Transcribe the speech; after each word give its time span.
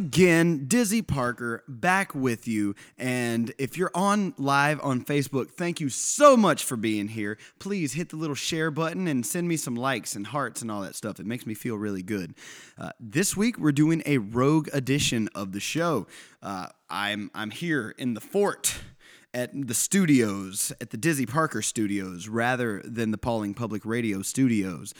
again, 0.00 0.64
Dizzy 0.66 1.02
Parker 1.02 1.62
back 1.68 2.14
with 2.14 2.48
you. 2.48 2.74
And 2.96 3.52
if 3.58 3.76
you're 3.76 3.90
on 3.94 4.32
live 4.38 4.80
on 4.82 5.04
Facebook, 5.04 5.50
thank 5.50 5.78
you 5.78 5.90
so 5.90 6.38
much 6.38 6.64
for 6.64 6.78
being 6.78 7.08
here. 7.08 7.36
Please 7.58 7.92
hit 7.92 8.08
the 8.08 8.16
little 8.16 8.34
share 8.34 8.70
button 8.70 9.06
and 9.06 9.26
send 9.26 9.46
me 9.46 9.58
some 9.58 9.76
likes 9.76 10.16
and 10.16 10.28
hearts 10.28 10.62
and 10.62 10.70
all 10.70 10.80
that 10.80 10.94
stuff. 10.94 11.20
It 11.20 11.26
makes 11.26 11.44
me 11.44 11.52
feel 11.52 11.76
really 11.76 12.02
good. 12.02 12.34
Uh, 12.78 12.92
this 12.98 13.36
week, 13.36 13.58
we're 13.58 13.72
doing 13.72 14.02
a 14.06 14.16
rogue 14.16 14.70
edition 14.72 15.28
of 15.34 15.52
the 15.52 15.60
show. 15.60 16.06
Uh, 16.42 16.68
I'm, 16.88 17.30
I'm 17.34 17.50
here 17.50 17.94
in 17.98 18.14
the 18.14 18.22
fort 18.22 18.80
at 19.34 19.50
the 19.52 19.74
studios, 19.74 20.72
at 20.80 20.90
the 20.90 20.96
Dizzy 20.96 21.26
Parker 21.26 21.60
studios, 21.60 22.26
rather 22.26 22.80
than 22.86 23.10
the 23.10 23.18
Pawling 23.18 23.52
Public 23.52 23.84
Radio 23.84 24.22
studios. 24.22 24.94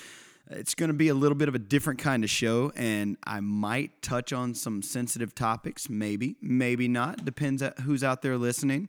It's 0.50 0.74
going 0.74 0.88
to 0.88 0.94
be 0.94 1.08
a 1.08 1.14
little 1.14 1.36
bit 1.36 1.48
of 1.48 1.54
a 1.54 1.60
different 1.60 2.00
kind 2.00 2.24
of 2.24 2.30
show, 2.30 2.72
and 2.74 3.16
I 3.24 3.38
might 3.40 4.02
touch 4.02 4.32
on 4.32 4.54
some 4.54 4.82
sensitive 4.82 5.34
topics. 5.34 5.88
Maybe, 5.88 6.36
maybe 6.42 6.88
not. 6.88 7.24
Depends 7.24 7.62
who's 7.82 8.02
out 8.02 8.22
there 8.22 8.36
listening. 8.36 8.88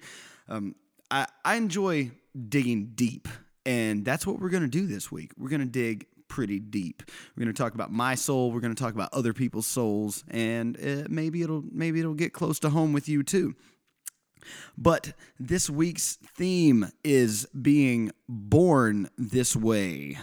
Um, 0.49 0.75
I, 1.11 1.27
I 1.45 1.55
enjoy 1.55 2.11
digging 2.49 2.93
deep, 2.95 3.27
and 3.65 4.03
that's 4.03 4.25
what 4.25 4.39
we're 4.39 4.49
going 4.49 4.63
to 4.63 4.69
do 4.69 4.87
this 4.87 5.11
week. 5.11 5.31
We're 5.37 5.49
going 5.49 5.61
to 5.61 5.67
dig 5.67 6.07
pretty 6.27 6.59
deep. 6.59 7.03
We're 7.35 7.43
going 7.43 7.53
to 7.53 7.61
talk 7.61 7.75
about 7.75 7.91
my 7.91 8.15
soul. 8.15 8.51
We're 8.51 8.61
going 8.61 8.73
to 8.73 8.81
talk 8.81 8.95
about 8.95 9.13
other 9.13 9.33
people's 9.33 9.67
souls, 9.67 10.23
and 10.29 10.77
uh, 10.77 11.07
maybe 11.09 11.43
it'll 11.43 11.63
maybe 11.71 11.99
it'll 11.99 12.13
get 12.15 12.33
close 12.33 12.57
to 12.61 12.69
home 12.69 12.93
with 12.93 13.07
you 13.07 13.21
too. 13.21 13.55
But 14.77 15.13
this 15.39 15.69
week's 15.69 16.15
theme 16.15 16.91
is 17.03 17.47
being 17.47 18.11
born 18.27 19.09
this 19.17 19.55
way. 19.55 20.17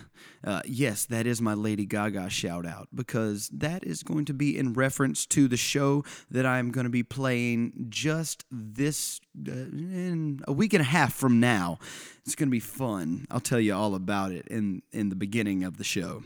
Uh, 0.44 0.62
yes, 0.64 1.04
that 1.06 1.26
is 1.26 1.42
my 1.42 1.54
Lady 1.54 1.84
Gaga 1.84 2.30
shout 2.30 2.64
out 2.64 2.88
because 2.94 3.48
that 3.48 3.84
is 3.84 4.02
going 4.02 4.24
to 4.26 4.34
be 4.34 4.56
in 4.56 4.72
reference 4.72 5.26
to 5.26 5.48
the 5.48 5.56
show 5.56 6.04
that 6.30 6.46
I'm 6.46 6.70
going 6.70 6.84
to 6.84 6.90
be 6.90 7.02
playing 7.02 7.86
just 7.88 8.44
this 8.50 9.20
uh, 9.46 9.52
in 9.52 10.40
a 10.46 10.52
week 10.52 10.74
and 10.74 10.80
a 10.80 10.86
half 10.86 11.12
from 11.12 11.40
now. 11.40 11.78
It's 12.24 12.34
going 12.34 12.48
to 12.48 12.52
be 12.52 12.60
fun. 12.60 13.26
I'll 13.30 13.40
tell 13.40 13.60
you 13.60 13.74
all 13.74 13.94
about 13.94 14.32
it 14.32 14.46
in 14.48 14.82
in 14.92 15.08
the 15.08 15.16
beginning 15.16 15.64
of 15.64 15.76
the 15.76 15.84
show. 15.84 16.22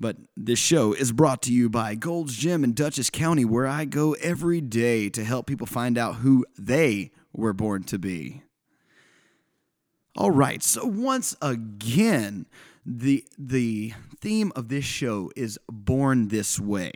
But 0.00 0.16
this 0.36 0.60
show 0.60 0.92
is 0.92 1.10
brought 1.10 1.42
to 1.42 1.52
you 1.52 1.68
by 1.68 1.96
Gold's 1.96 2.36
Gym 2.36 2.62
in 2.62 2.72
Dutchess 2.72 3.10
County, 3.10 3.44
where 3.44 3.66
I 3.66 3.84
go 3.84 4.12
every 4.14 4.60
day 4.60 5.08
to 5.10 5.24
help 5.24 5.46
people 5.46 5.66
find 5.66 5.98
out 5.98 6.16
who 6.16 6.46
they 6.56 7.10
were 7.38 7.52
born 7.52 7.84
to 7.84 7.98
be. 7.98 8.42
All 10.16 10.32
right, 10.32 10.62
so 10.62 10.84
once 10.84 11.36
again, 11.40 12.46
the 12.84 13.24
the 13.38 13.92
theme 14.20 14.50
of 14.56 14.68
this 14.68 14.84
show 14.84 15.30
is 15.36 15.58
born 15.70 16.28
this 16.28 16.58
way. 16.58 16.92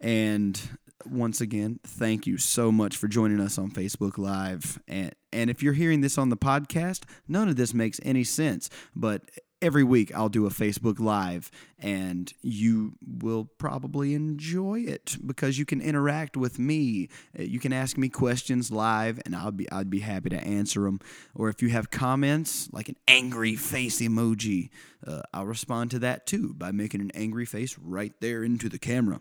And 0.00 0.60
once 1.06 1.40
again, 1.40 1.78
thank 1.84 2.26
you 2.26 2.36
so 2.36 2.72
much 2.72 2.96
for 2.96 3.06
joining 3.06 3.38
us 3.40 3.58
on 3.58 3.70
Facebook 3.70 4.18
Live. 4.18 4.80
And 4.88 5.14
and 5.32 5.48
if 5.50 5.62
you're 5.62 5.74
hearing 5.74 6.00
this 6.00 6.18
on 6.18 6.30
the 6.30 6.36
podcast, 6.36 7.04
none 7.28 7.48
of 7.48 7.54
this 7.54 7.72
makes 7.72 8.00
any 8.02 8.24
sense, 8.24 8.68
but 8.96 9.22
every 9.60 9.84
week 9.84 10.14
I'll 10.14 10.28
do 10.28 10.46
a 10.46 10.50
Facebook 10.50 11.00
Live 11.00 11.50
and 11.78 12.32
you 12.42 12.94
will 13.06 13.44
probably 13.58 14.14
enjoy 14.14 14.80
it 14.80 15.16
because 15.24 15.58
you 15.58 15.64
can 15.64 15.80
interact 15.80 16.36
with 16.36 16.58
me. 16.58 17.08
Uh, 17.38 17.42
you 17.42 17.58
can 17.58 17.72
ask 17.72 17.96
me 17.96 18.08
questions 18.08 18.70
live 18.70 19.20
and 19.24 19.34
I'll 19.34 19.52
be 19.52 19.70
I'd 19.70 19.90
be 19.90 20.00
happy 20.00 20.30
to 20.30 20.40
answer 20.42 20.82
them. 20.82 21.00
Or 21.34 21.48
if 21.48 21.62
you 21.62 21.68
have 21.70 21.90
comments 21.90 22.68
like 22.72 22.88
an 22.88 22.96
angry 23.06 23.56
face 23.56 24.00
emoji, 24.00 24.70
uh, 25.06 25.22
I'll 25.32 25.46
respond 25.46 25.90
to 25.92 25.98
that 26.00 26.26
too 26.26 26.54
by 26.54 26.72
making 26.72 27.00
an 27.00 27.10
angry 27.14 27.46
face 27.46 27.76
right 27.78 28.12
there 28.20 28.42
into 28.42 28.68
the 28.68 28.78
camera. 28.78 29.20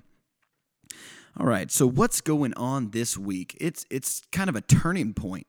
All 1.39 1.45
right, 1.45 1.69
so 1.69 1.87
what's 1.87 2.19
going 2.21 2.55
on 2.55 2.91
this 2.91 3.15
week? 3.15 3.55
It's 3.61 3.85
it's 3.91 4.23
kind 4.31 4.49
of 4.49 4.55
a 4.55 4.61
turning 4.61 5.13
point 5.13 5.45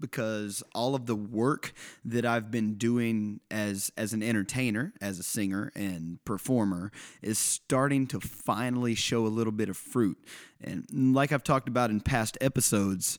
because 0.00 0.62
all 0.74 0.94
of 0.94 1.06
the 1.06 1.16
work 1.16 1.72
that 2.04 2.24
I've 2.24 2.50
been 2.50 2.74
doing 2.74 3.40
as 3.50 3.92
as 3.96 4.12
an 4.12 4.22
entertainer, 4.22 4.92
as 5.00 5.18
a 5.18 5.22
singer 5.22 5.72
and 5.74 6.24
performer 6.24 6.90
is 7.22 7.38
starting 7.38 8.06
to 8.08 8.20
finally 8.20 8.94
show 8.94 9.26
a 9.26 9.28
little 9.28 9.52
bit 9.52 9.68
of 9.68 9.76
fruit. 9.76 10.18
And 10.60 10.86
like 11.14 11.32
I've 11.32 11.44
talked 11.44 11.68
about 11.68 11.90
in 11.90 12.00
past 12.00 12.38
episodes, 12.40 13.18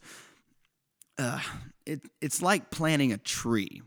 uh, 1.17 1.39
it 1.85 2.01
it's 2.21 2.41
like 2.41 2.71
planting 2.71 3.11
a 3.11 3.17
tree. 3.17 3.81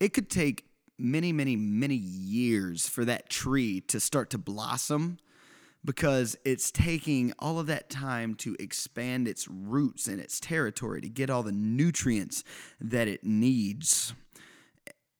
It 0.00 0.12
could 0.12 0.28
take 0.28 0.64
many, 0.98 1.32
many, 1.32 1.56
many 1.56 1.96
years 1.96 2.88
for 2.88 3.04
that 3.04 3.28
tree 3.28 3.80
to 3.80 3.98
start 3.98 4.30
to 4.30 4.38
blossom 4.38 5.18
because 5.84 6.36
it's 6.44 6.70
taking 6.70 7.32
all 7.38 7.58
of 7.58 7.66
that 7.66 7.90
time 7.90 8.34
to 8.36 8.56
expand 8.58 9.28
its 9.28 9.46
roots 9.48 10.06
and 10.06 10.20
its 10.20 10.40
territory 10.40 11.00
to 11.00 11.08
get 11.08 11.30
all 11.30 11.42
the 11.42 11.52
nutrients 11.52 12.42
that 12.80 13.08
it 13.08 13.24
needs. 13.24 14.14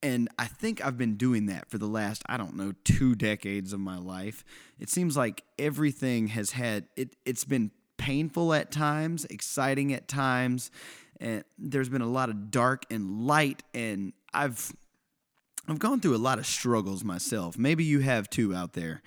And 0.02 0.28
I 0.38 0.46
think 0.46 0.84
I've 0.84 0.98
been 0.98 1.16
doing 1.16 1.46
that 1.46 1.70
for 1.70 1.78
the 1.78 1.86
last, 1.86 2.22
I 2.26 2.36
don't 2.36 2.56
know, 2.56 2.72
two 2.84 3.14
decades 3.14 3.72
of 3.72 3.80
my 3.80 3.98
life. 3.98 4.44
It 4.78 4.90
seems 4.90 5.16
like 5.16 5.42
everything 5.58 6.28
has 6.28 6.50
had, 6.50 6.86
it, 6.96 7.16
it's 7.24 7.44
been 7.44 7.70
painful 7.96 8.52
at 8.52 8.70
times, 8.70 9.24
exciting 9.26 9.94
at 9.94 10.08
times, 10.08 10.70
and 11.20 11.44
there's 11.58 11.88
been 11.88 12.02
a 12.02 12.08
lot 12.08 12.28
of 12.28 12.50
dark 12.50 12.84
and 12.90 13.26
light, 13.26 13.62
and 13.72 14.12
I've 14.32 14.72
I've 15.66 15.78
gone 15.78 16.00
through 16.00 16.14
a 16.14 16.18
lot 16.18 16.38
of 16.38 16.44
struggles 16.44 17.02
myself. 17.02 17.56
Maybe 17.56 17.84
you 17.84 18.00
have 18.00 18.28
too 18.28 18.54
out 18.54 18.74
there. 18.74 19.00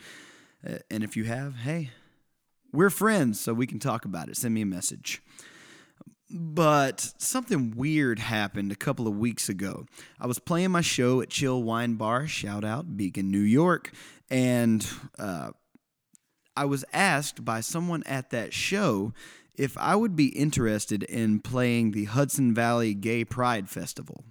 Uh, 0.66 0.80
and 0.90 1.04
if 1.04 1.16
you 1.18 1.26
have, 1.26 1.58
hey, 1.58 1.92
we're 2.72 2.90
friends, 2.90 3.40
so 3.40 3.54
we 3.54 3.68
can 3.68 3.80
talk 3.80 4.06
about 4.06 4.30
it. 4.30 4.38
Send 4.38 4.54
me 4.54 4.62
a 4.62 4.66
message. 4.66 5.22
But 6.30 7.14
something 7.18 7.74
weird 7.76 8.20
happened 8.20 8.72
a 8.72 8.76
couple 8.76 9.08
of 9.08 9.18
weeks 9.18 9.48
ago. 9.48 9.86
I 10.20 10.28
was 10.28 10.40
playing 10.40 10.72
my 10.72 10.82
show 10.82 11.22
at 11.22 11.30
Chill 11.30 11.64
Wine 11.64 11.96
Bar, 11.96 12.28
shout 12.28 12.66
out, 12.66 12.98
Beacon, 12.98 13.32
New 13.32 13.40
York, 13.40 13.94
and 14.30 14.86
uh, 15.18 15.52
I 16.56 16.66
was 16.66 16.84
asked 16.92 17.46
by 17.46 17.62
someone 17.62 18.04
at 18.06 18.32
that 18.32 18.54
show 18.54 19.14
if 19.56 19.78
I 19.78 19.96
would 19.96 20.16
be 20.16 20.28
interested 20.28 21.04
in 21.04 21.40
playing 21.40 21.92
the 21.92 22.06
Hudson 22.06 22.54
Valley 22.54 22.94
Gay 22.94 23.24
Pride 23.24 23.70
Festival. 23.70 24.24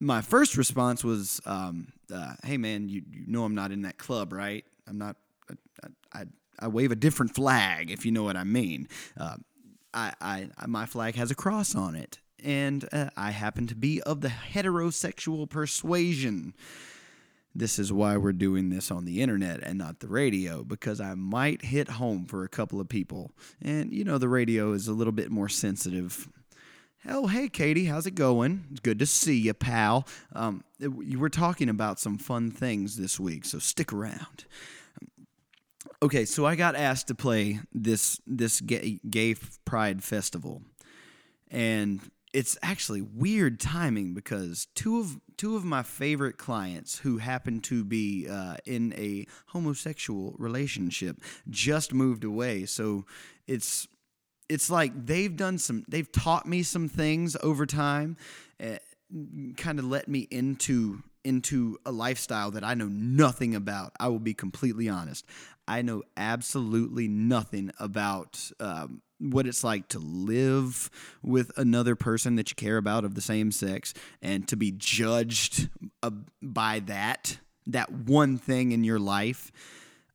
My 0.00 0.22
first 0.22 0.56
response 0.56 1.04
was, 1.04 1.42
um, 1.44 1.92
uh, 2.12 2.34
"Hey 2.42 2.56
man, 2.56 2.88
you, 2.88 3.02
you 3.12 3.26
know 3.26 3.44
I'm 3.44 3.54
not 3.54 3.70
in 3.70 3.82
that 3.82 3.98
club, 3.98 4.32
right?" 4.32 4.64
I'm 4.90 4.98
not. 4.98 5.16
I, 5.82 5.88
I, 6.12 6.24
I 6.58 6.68
wave 6.68 6.92
a 6.92 6.96
different 6.96 7.34
flag, 7.34 7.90
if 7.90 8.04
you 8.04 8.12
know 8.12 8.24
what 8.24 8.36
I 8.36 8.44
mean. 8.44 8.88
Uh, 9.16 9.36
I, 9.94 10.12
I, 10.20 10.66
my 10.66 10.84
flag 10.84 11.14
has 11.14 11.30
a 11.30 11.34
cross 11.34 11.74
on 11.74 11.94
it, 11.94 12.18
and 12.44 12.86
uh, 12.92 13.10
I 13.16 13.30
happen 13.30 13.66
to 13.68 13.74
be 13.74 14.02
of 14.02 14.20
the 14.20 14.28
heterosexual 14.28 15.48
persuasion. 15.48 16.54
This 17.54 17.78
is 17.78 17.92
why 17.92 18.16
we're 18.16 18.32
doing 18.32 18.68
this 18.68 18.90
on 18.90 19.04
the 19.04 19.22
internet 19.22 19.60
and 19.62 19.78
not 19.78 20.00
the 20.00 20.06
radio, 20.06 20.62
because 20.62 21.00
I 21.00 21.14
might 21.14 21.62
hit 21.62 21.88
home 21.88 22.24
for 22.26 22.44
a 22.44 22.48
couple 22.48 22.80
of 22.80 22.88
people. 22.88 23.32
And, 23.60 23.92
you 23.92 24.04
know, 24.04 24.18
the 24.18 24.28
radio 24.28 24.72
is 24.72 24.86
a 24.86 24.92
little 24.92 25.12
bit 25.12 25.30
more 25.30 25.48
sensitive. 25.48 26.28
Oh, 27.08 27.26
hey, 27.26 27.48
Katie, 27.48 27.86
how's 27.86 28.06
it 28.06 28.14
going? 28.14 28.66
It's 28.70 28.80
good 28.80 28.98
to 28.98 29.06
see 29.06 29.38
you, 29.38 29.54
pal. 29.54 30.06
Um, 30.32 30.62
were 31.18 31.30
talking 31.30 31.68
about 31.68 31.98
some 31.98 32.18
fun 32.18 32.50
things 32.50 32.96
this 32.96 33.18
week, 33.18 33.46
so 33.46 33.58
stick 33.58 33.92
around. 33.92 34.44
Okay, 36.02 36.24
so 36.24 36.44
I 36.44 36.56
got 36.56 36.76
asked 36.76 37.08
to 37.08 37.14
play 37.14 37.60
this 37.72 38.20
this 38.26 38.60
gay, 38.60 39.00
gay 39.08 39.34
pride 39.64 40.02
festival, 40.04 40.62
and 41.50 42.00
it's 42.32 42.56
actually 42.62 43.02
weird 43.02 43.58
timing 43.58 44.14
because 44.14 44.66
two 44.74 45.00
of 45.00 45.18
two 45.36 45.56
of 45.56 45.64
my 45.64 45.82
favorite 45.82 46.36
clients 46.36 46.98
who 46.98 47.18
happen 47.18 47.60
to 47.60 47.84
be 47.84 48.28
uh, 48.28 48.56
in 48.66 48.92
a 48.94 49.26
homosexual 49.46 50.34
relationship 50.38 51.16
just 51.48 51.94
moved 51.94 52.24
away. 52.24 52.66
So 52.66 53.06
it's 53.46 53.88
it's 54.48 54.68
like 54.68 55.06
they've 55.06 55.34
done 55.34 55.58
some 55.58 55.84
they've 55.88 56.10
taught 56.10 56.46
me 56.46 56.62
some 56.62 56.88
things 56.88 57.36
over 57.42 57.64
time, 57.66 58.16
uh, 58.62 58.76
kind 59.56 59.78
of 59.78 59.86
let 59.86 60.08
me 60.08 60.28
into 60.30 61.02
into 61.24 61.78
a 61.84 61.92
lifestyle 61.92 62.50
that 62.52 62.64
I 62.64 62.74
know 62.74 62.88
nothing 62.88 63.54
about. 63.54 63.92
I 64.00 64.08
will 64.08 64.18
be 64.18 64.34
completely 64.34 64.88
honest. 64.88 65.24
I 65.70 65.82
know 65.82 66.02
absolutely 66.16 67.06
nothing 67.06 67.70
about 67.78 68.50
um, 68.58 69.02
what 69.20 69.46
it's 69.46 69.62
like 69.62 69.86
to 69.90 70.00
live 70.00 70.90
with 71.22 71.56
another 71.56 71.94
person 71.94 72.34
that 72.34 72.50
you 72.50 72.56
care 72.56 72.76
about 72.76 73.04
of 73.04 73.14
the 73.14 73.20
same 73.20 73.52
sex 73.52 73.94
and 74.20 74.48
to 74.48 74.56
be 74.56 74.72
judged 74.72 75.68
uh, 76.02 76.10
by 76.42 76.80
that, 76.86 77.38
that 77.68 77.92
one 77.92 78.36
thing 78.36 78.72
in 78.72 78.82
your 78.82 78.98
life. 78.98 79.52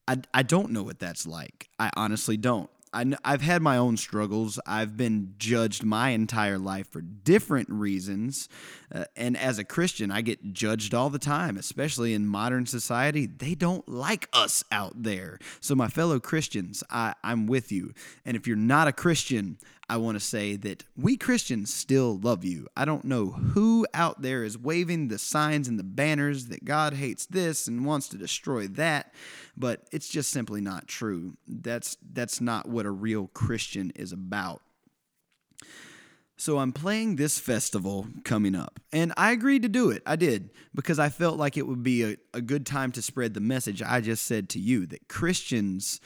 I, 0.10 0.18
I 0.34 0.44
don't 0.44 0.72
know 0.72 0.84
what 0.84 1.00
that's 1.00 1.26
like. 1.26 1.70
I 1.80 1.90
honestly 1.96 2.36
don't. 2.36 2.70
I, 2.96 3.32
have 3.32 3.42
had 3.42 3.62
my 3.62 3.76
own 3.76 3.98
struggles. 3.98 4.58
I've 4.66 4.96
been 4.96 5.34
judged 5.38 5.84
my 5.84 6.12
entire 6.12 6.58
life 6.58 6.90
for 6.90 7.02
different 7.02 7.70
reasons. 7.70 8.48
Uh, 8.94 9.04
and 9.18 9.36
as 9.36 9.60
a 9.60 9.66
Christian, 9.66 10.12
I 10.12 10.22
get 10.22 10.54
judged 10.54 10.94
all 10.94 11.10
the 11.10 11.20
time, 11.20 11.58
especially 11.58 12.14
in 12.14 12.26
modern 12.26 12.66
society. 12.66 13.26
They 13.26 13.54
don't 13.54 13.88
like 13.90 14.30
us 14.32 14.64
out 14.72 15.04
there. 15.04 15.40
So, 15.60 15.76
my 15.76 15.90
fellow 15.90 16.22
Christians, 16.22 16.86
I, 16.90 17.16
I'm 17.22 17.48
with 17.48 17.70
you. 17.70 17.94
And 18.24 18.38
if 18.38 18.48
you're 18.48 18.56
not 18.56 18.88
a 18.88 18.94
Christian, 18.94 19.58
I 19.88 19.98
want 19.98 20.16
to 20.16 20.24
say 20.24 20.56
that 20.58 20.84
we 20.98 21.16
Christians 21.16 21.74
still 21.74 22.18
love 22.18 22.44
you. 22.44 22.68
I 22.76 22.86
don't 22.86 23.06
know 23.06 23.28
who 23.28 23.86
out 23.94 24.22
there 24.22 24.44
is 24.44 24.58
waving 24.58 25.10
the 25.10 25.20
signs 25.20 25.68
and 25.68 25.78
the 25.78 25.84
banners 25.84 26.48
that 26.48 26.66
God 26.66 26.94
hates 26.94 27.26
this 27.28 27.68
and 27.68 27.86
wants 27.86 28.10
to 28.10 28.18
destroy 28.18 28.68
that, 28.70 29.14
but 29.56 29.82
it's 29.92 30.10
just 30.10 30.32
simply 30.32 30.60
not 30.60 30.88
true. 30.88 31.38
That's 31.48 31.98
that's 32.14 32.42
not 32.42 32.68
what 32.68 32.86
a 32.86 32.92
real 32.92 33.28
Christian 33.28 33.92
is 33.96 34.12
about. 34.12 34.62
So 36.38 36.58
I'm 36.58 36.74
playing 36.74 37.16
this 37.16 37.40
festival 37.40 38.08
coming 38.26 38.56
up, 38.56 38.80
and 38.92 39.14
I 39.16 39.32
agreed 39.32 39.62
to 39.62 39.70
do 39.70 39.92
it. 39.92 40.02
I 40.06 40.16
did 40.16 40.50
because 40.74 41.00
I 41.00 41.10
felt 41.10 41.38
like 41.38 41.58
it 41.58 41.66
would 41.68 41.84
be 41.84 42.04
a, 42.04 42.18
a 42.34 42.42
good 42.42 42.66
time 42.66 42.92
to 42.94 43.02
spread 43.02 43.34
the 43.34 43.40
message 43.40 43.82
I 43.82 44.02
just 44.02 44.26
said 44.26 44.50
to 44.50 44.60
you 44.60 44.86
that 44.88 45.08
Christians 45.08 46.02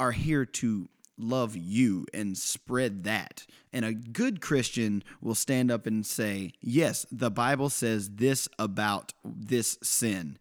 are 0.00 0.12
here 0.12 0.44
to 0.44 0.88
love 1.18 1.56
you 1.56 2.06
and 2.14 2.36
spread 2.36 3.04
that. 3.04 3.46
And 3.72 3.84
a 3.84 3.92
good 3.92 4.40
Christian 4.40 5.02
will 5.20 5.34
stand 5.34 5.70
up 5.70 5.86
and 5.86 6.06
say, 6.06 6.52
Yes, 6.60 7.06
the 7.10 7.30
Bible 7.30 7.68
says 7.70 8.10
this 8.10 8.48
about 8.58 9.12
this 9.24 9.78
sin. 9.82 10.38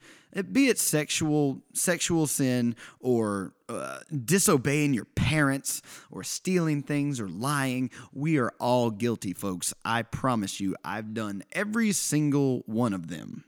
Be 0.51 0.68
it 0.68 0.77
sexual 0.77 1.63
sexual 1.74 2.27
sin 2.27 2.75
or 3.00 3.53
uh, 3.69 4.00
disobeying 4.24 4.94
your 4.94 5.06
parents 5.06 5.81
or 6.12 6.24
stealing 6.24 6.83
things 6.83 7.19
or 7.19 7.27
lying, 7.27 7.89
we 8.13 8.38
are 8.38 8.53
all 8.59 8.91
guilty, 8.91 9.33
folks. 9.33 9.73
I 9.83 10.03
promise 10.03 10.59
you, 10.59 10.75
I've 10.83 11.13
done 11.13 11.44
every 11.51 11.91
single 11.91 12.63
one 12.65 12.94
of 12.94 13.07
them. 13.07 13.45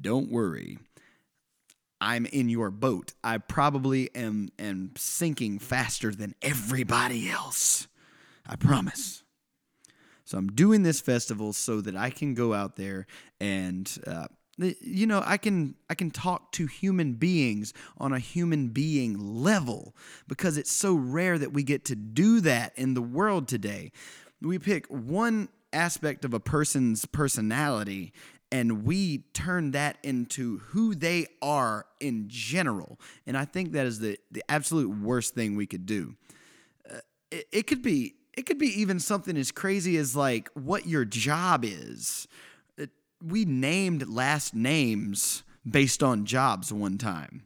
Don't 0.00 0.30
worry. 0.30 0.78
I'm 2.00 2.26
in 2.26 2.48
your 2.48 2.70
boat. 2.70 3.12
I 3.22 3.38
probably 3.38 4.14
am, 4.14 4.48
am 4.58 4.92
sinking 4.96 5.58
faster 5.58 6.12
than 6.12 6.34
everybody 6.42 7.30
else. 7.30 7.88
I 8.46 8.56
promise. 8.56 9.22
So 10.24 10.38
I'm 10.38 10.52
doing 10.52 10.82
this 10.82 11.00
festival 11.00 11.52
so 11.52 11.80
that 11.80 11.96
I 11.96 12.10
can 12.10 12.34
go 12.34 12.54
out 12.54 12.76
there 12.76 13.06
and 13.40 13.90
uh, 14.06 14.28
you 14.58 15.06
know 15.06 15.22
I 15.24 15.38
can 15.38 15.74
I 15.88 15.94
can 15.94 16.10
talk 16.10 16.52
to 16.52 16.66
human 16.66 17.14
beings 17.14 17.72
on 17.98 18.12
a 18.12 18.18
human 18.18 18.68
being 18.68 19.18
level 19.18 19.96
because 20.28 20.56
it's 20.56 20.70
so 20.70 20.94
rare 20.94 21.38
that 21.38 21.52
we 21.52 21.62
get 21.62 21.84
to 21.86 21.96
do 21.96 22.40
that 22.42 22.72
in 22.76 22.94
the 22.94 23.02
world 23.02 23.48
today. 23.48 23.90
We 24.40 24.58
pick 24.58 24.86
one 24.86 25.48
aspect 25.72 26.24
of 26.24 26.34
a 26.34 26.40
person's 26.40 27.06
personality 27.06 28.12
and 28.52 28.84
we 28.84 29.18
turn 29.32 29.70
that 29.72 29.98
into 30.02 30.58
who 30.58 30.94
they 30.94 31.26
are 31.40 31.86
in 32.00 32.24
general. 32.28 32.98
And 33.26 33.36
I 33.36 33.44
think 33.44 33.72
that 33.72 33.86
is 33.86 34.00
the, 34.00 34.18
the 34.30 34.42
absolute 34.48 34.88
worst 34.88 35.34
thing 35.34 35.56
we 35.56 35.66
could 35.66 35.86
do. 35.86 36.16
Uh, 36.90 36.98
it, 37.30 37.46
it 37.52 37.66
could 37.66 37.82
be 37.82 38.14
it 38.36 38.46
could 38.46 38.58
be 38.58 38.80
even 38.80 39.00
something 39.00 39.36
as 39.36 39.50
crazy 39.50 39.96
as 39.96 40.14
like 40.14 40.48
what 40.54 40.86
your 40.86 41.04
job 41.04 41.64
is. 41.64 42.28
It, 42.78 42.90
we 43.22 43.44
named 43.44 44.08
last 44.08 44.54
names 44.54 45.42
based 45.68 46.02
on 46.02 46.24
jobs 46.24 46.72
one 46.72 46.96
time. 46.96 47.42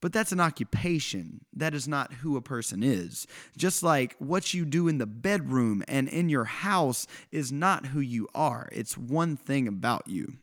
But 0.00 0.12
that's 0.12 0.32
an 0.32 0.40
occupation. 0.40 1.44
That 1.52 1.74
is 1.74 1.86
not 1.86 2.12
who 2.14 2.36
a 2.36 2.42
person 2.42 2.82
is. 2.82 3.26
Just 3.56 3.82
like 3.82 4.16
what 4.18 4.54
you 4.54 4.64
do 4.64 4.88
in 4.88 4.98
the 4.98 5.06
bedroom 5.06 5.82
and 5.88 6.08
in 6.08 6.28
your 6.28 6.44
house 6.44 7.06
is 7.30 7.52
not 7.52 7.86
who 7.86 8.00
you 8.00 8.26
are. 8.34 8.68
It's 8.72 8.96
one 8.96 9.36
thing 9.36 9.68
about 9.68 10.08
you. 10.08 10.34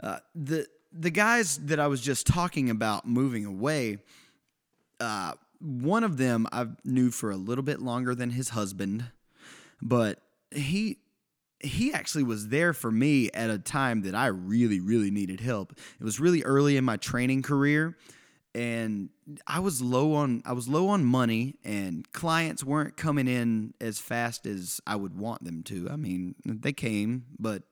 Uh, 0.00 0.18
the 0.34 0.66
the 0.92 1.10
guys 1.10 1.58
that 1.66 1.78
I 1.78 1.86
was 1.86 2.00
just 2.00 2.26
talking 2.26 2.70
about 2.70 3.06
moving 3.06 3.44
away, 3.44 3.98
uh, 5.00 5.32
one 5.60 6.04
of 6.04 6.16
them 6.16 6.46
I 6.52 6.66
knew 6.84 7.10
for 7.10 7.30
a 7.30 7.36
little 7.36 7.64
bit 7.64 7.80
longer 7.80 8.14
than 8.14 8.30
his 8.30 8.50
husband, 8.50 9.04
but 9.80 10.20
he 10.50 10.98
he 11.60 11.92
actually 11.92 12.24
was 12.24 12.48
there 12.48 12.72
for 12.72 12.90
me 12.90 13.30
at 13.32 13.50
a 13.50 13.58
time 13.58 14.02
that 14.02 14.14
I 14.14 14.26
really 14.26 14.80
really 14.80 15.10
needed 15.10 15.40
help. 15.40 15.72
It 15.98 16.04
was 16.04 16.20
really 16.20 16.42
early 16.42 16.76
in 16.76 16.84
my 16.84 16.98
training 16.98 17.42
career 17.42 17.96
and 18.54 19.10
I 19.46 19.60
was 19.60 19.82
low 19.82 20.14
on 20.14 20.42
I 20.44 20.52
was 20.52 20.68
low 20.68 20.88
on 20.88 21.04
money 21.04 21.56
and 21.64 22.10
clients 22.12 22.64
weren't 22.64 22.96
coming 22.96 23.28
in 23.28 23.74
as 23.80 23.98
fast 23.98 24.46
as 24.46 24.80
I 24.86 24.96
would 24.96 25.16
want 25.16 25.44
them 25.44 25.62
to. 25.64 25.88
I 25.90 25.96
mean, 25.96 26.34
they 26.44 26.72
came, 26.72 27.26
but 27.38 27.62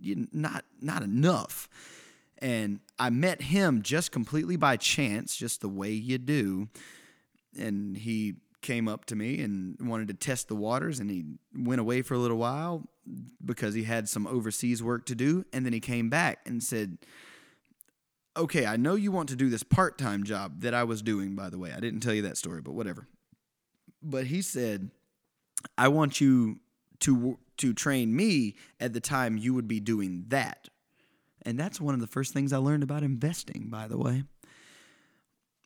not 0.00 0.64
not 0.80 1.02
enough. 1.02 1.68
And 2.38 2.80
I 2.98 3.10
met 3.10 3.42
him 3.42 3.82
just 3.82 4.12
completely 4.12 4.56
by 4.56 4.76
chance, 4.76 5.36
just 5.36 5.60
the 5.60 5.68
way 5.68 5.90
you 5.92 6.18
do. 6.18 6.68
And 7.58 7.96
he 7.96 8.36
came 8.60 8.88
up 8.88 9.04
to 9.06 9.16
me 9.16 9.40
and 9.40 9.76
wanted 9.80 10.08
to 10.08 10.14
test 10.14 10.48
the 10.48 10.56
waters 10.56 10.98
and 10.98 11.08
he 11.08 11.24
went 11.54 11.80
away 11.80 12.02
for 12.02 12.14
a 12.14 12.18
little 12.18 12.36
while 12.36 12.88
because 13.44 13.74
he 13.74 13.84
had 13.84 14.08
some 14.08 14.26
overseas 14.26 14.82
work 14.82 15.06
to 15.06 15.14
do 15.14 15.44
and 15.52 15.64
then 15.64 15.72
he 15.72 15.78
came 15.78 16.10
back 16.10 16.40
and 16.46 16.60
said 16.60 16.98
okay, 18.36 18.66
I 18.66 18.76
know 18.76 18.94
you 18.94 19.12
want 19.12 19.28
to 19.30 19.36
do 19.36 19.48
this 19.48 19.62
part 19.62 19.98
time 19.98 20.24
job 20.24 20.60
that 20.60 20.74
I 20.74 20.84
was 20.84 21.02
doing, 21.02 21.34
by 21.34 21.50
the 21.50 21.58
way. 21.58 21.72
I 21.72 21.80
didn't 21.80 22.00
tell 22.00 22.14
you 22.14 22.22
that 22.22 22.36
story, 22.36 22.60
but 22.60 22.74
whatever. 22.74 23.08
But 24.02 24.26
he 24.26 24.42
said, 24.42 24.90
I 25.76 25.88
want 25.88 26.20
you 26.20 26.60
to 27.00 27.38
to 27.58 27.72
train 27.72 28.14
me 28.14 28.54
at 28.80 28.92
the 28.92 29.00
time 29.00 29.38
you 29.38 29.54
would 29.54 29.66
be 29.66 29.80
doing 29.80 30.24
that. 30.28 30.68
And 31.42 31.58
that's 31.58 31.80
one 31.80 31.94
of 31.94 32.00
the 32.00 32.06
first 32.06 32.34
things 32.34 32.52
I 32.52 32.58
learned 32.58 32.82
about 32.82 33.02
investing, 33.02 33.68
by 33.70 33.88
the 33.88 33.96
way. 33.96 34.24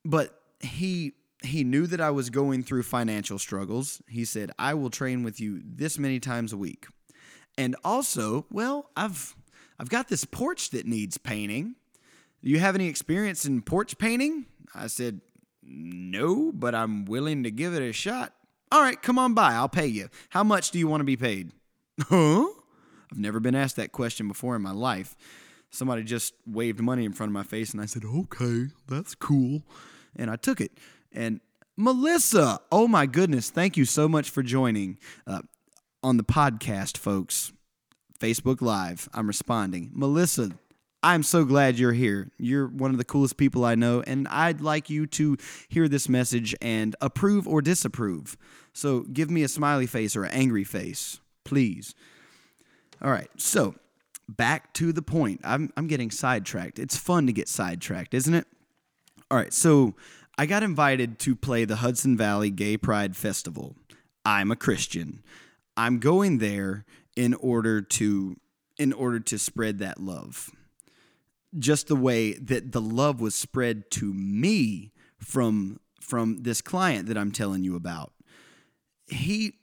But 0.04 0.38
he 0.60 1.14
he 1.42 1.64
knew 1.64 1.86
that 1.86 2.00
I 2.00 2.10
was 2.10 2.30
going 2.30 2.62
through 2.62 2.82
financial 2.82 3.38
struggles. 3.38 4.02
He 4.08 4.24
said, 4.24 4.50
"I 4.58 4.74
will 4.74 4.90
train 4.90 5.22
with 5.22 5.40
you 5.40 5.62
this 5.64 5.98
many 5.98 6.20
times 6.20 6.52
a 6.52 6.56
week." 6.56 6.86
And 7.58 7.76
also, 7.84 8.46
well, 8.50 8.90
I've 8.96 9.34
I've 9.78 9.88
got 9.88 10.08
this 10.08 10.24
porch 10.24 10.70
that 10.70 10.86
needs 10.86 11.18
painting 11.18 11.76
do 12.42 12.50
you 12.50 12.58
have 12.58 12.74
any 12.74 12.88
experience 12.88 13.44
in 13.44 13.62
porch 13.62 13.98
painting? 13.98 14.46
I 14.74 14.86
said, 14.86 15.20
No, 15.62 16.52
but 16.52 16.74
I'm 16.74 17.04
willing 17.04 17.42
to 17.44 17.50
give 17.50 17.74
it 17.74 17.82
a 17.82 17.92
shot. 17.92 18.32
All 18.72 18.80
right, 18.80 19.00
come 19.00 19.18
on 19.18 19.34
by. 19.34 19.52
I'll 19.54 19.68
pay 19.68 19.86
you. 19.86 20.08
How 20.30 20.44
much 20.44 20.70
do 20.70 20.78
you 20.78 20.86
want 20.86 21.00
to 21.00 21.04
be 21.04 21.16
paid? 21.16 21.52
Huh? 22.02 22.46
I've 23.12 23.18
never 23.18 23.40
been 23.40 23.54
asked 23.54 23.76
that 23.76 23.92
question 23.92 24.28
before 24.28 24.56
in 24.56 24.62
my 24.62 24.70
life. 24.70 25.16
Somebody 25.70 26.02
just 26.02 26.34
waved 26.46 26.80
money 26.80 27.04
in 27.04 27.12
front 27.12 27.30
of 27.30 27.34
my 27.34 27.42
face, 27.42 27.72
and 27.72 27.80
I 27.80 27.86
said, 27.86 28.04
Okay, 28.04 28.66
that's 28.88 29.14
cool. 29.14 29.62
And 30.16 30.30
I 30.30 30.36
took 30.36 30.60
it. 30.60 30.72
And 31.12 31.40
Melissa, 31.76 32.60
oh 32.70 32.86
my 32.86 33.06
goodness, 33.06 33.50
thank 33.50 33.76
you 33.76 33.84
so 33.84 34.08
much 34.08 34.30
for 34.30 34.42
joining 34.42 34.98
uh, 35.26 35.42
on 36.02 36.16
the 36.16 36.24
podcast, 36.24 36.96
folks. 36.96 37.52
Facebook 38.18 38.60
Live. 38.60 39.08
I'm 39.14 39.26
responding. 39.26 39.90
Melissa, 39.94 40.50
I'm 41.02 41.22
so 41.22 41.44
glad 41.44 41.78
you're 41.78 41.92
here. 41.92 42.30
You're 42.38 42.66
one 42.66 42.90
of 42.90 42.98
the 42.98 43.04
coolest 43.04 43.38
people 43.38 43.64
I 43.64 43.74
know, 43.74 44.02
and 44.06 44.28
I'd 44.28 44.60
like 44.60 44.90
you 44.90 45.06
to 45.06 45.38
hear 45.68 45.88
this 45.88 46.08
message 46.08 46.54
and 46.60 46.94
approve 47.00 47.48
or 47.48 47.62
disapprove. 47.62 48.36
So 48.74 49.00
give 49.00 49.30
me 49.30 49.42
a 49.42 49.48
smiley 49.48 49.86
face 49.86 50.14
or 50.14 50.24
an 50.24 50.32
angry 50.32 50.64
face, 50.64 51.20
please. 51.44 51.94
All 53.00 53.10
right, 53.10 53.30
so 53.38 53.76
back 54.28 54.74
to 54.74 54.92
the 54.92 55.00
point. 55.00 55.40
I'm, 55.42 55.72
I'm 55.76 55.86
getting 55.86 56.10
sidetracked. 56.10 56.78
It's 56.78 56.96
fun 56.96 57.26
to 57.26 57.32
get 57.32 57.48
sidetracked, 57.48 58.12
isn't 58.12 58.34
it? 58.34 58.46
All 59.30 59.38
right, 59.38 59.54
so 59.54 59.94
I 60.36 60.44
got 60.44 60.62
invited 60.62 61.18
to 61.20 61.34
play 61.34 61.64
the 61.64 61.76
Hudson 61.76 62.14
Valley 62.16 62.50
Gay 62.50 62.76
Pride 62.76 63.16
Festival. 63.16 63.74
I'm 64.24 64.50
a 64.50 64.56
Christian. 64.56 65.22
I'm 65.78 65.98
going 65.98 66.38
there 66.38 66.84
in 67.16 67.32
order 67.34 67.80
to 67.80 68.36
in 68.78 68.92
order 68.92 69.20
to 69.20 69.38
spread 69.38 69.78
that 69.78 70.00
love 70.00 70.50
just 71.58 71.88
the 71.88 71.96
way 71.96 72.34
that 72.34 72.72
the 72.72 72.80
love 72.80 73.20
was 73.20 73.34
spread 73.34 73.90
to 73.92 74.12
me 74.12 74.92
from 75.18 75.80
from 76.00 76.38
this 76.42 76.60
client 76.60 77.06
that 77.06 77.16
I'm 77.16 77.30
telling 77.30 77.62
you 77.62 77.76
about. 77.76 78.12
He 79.06 79.54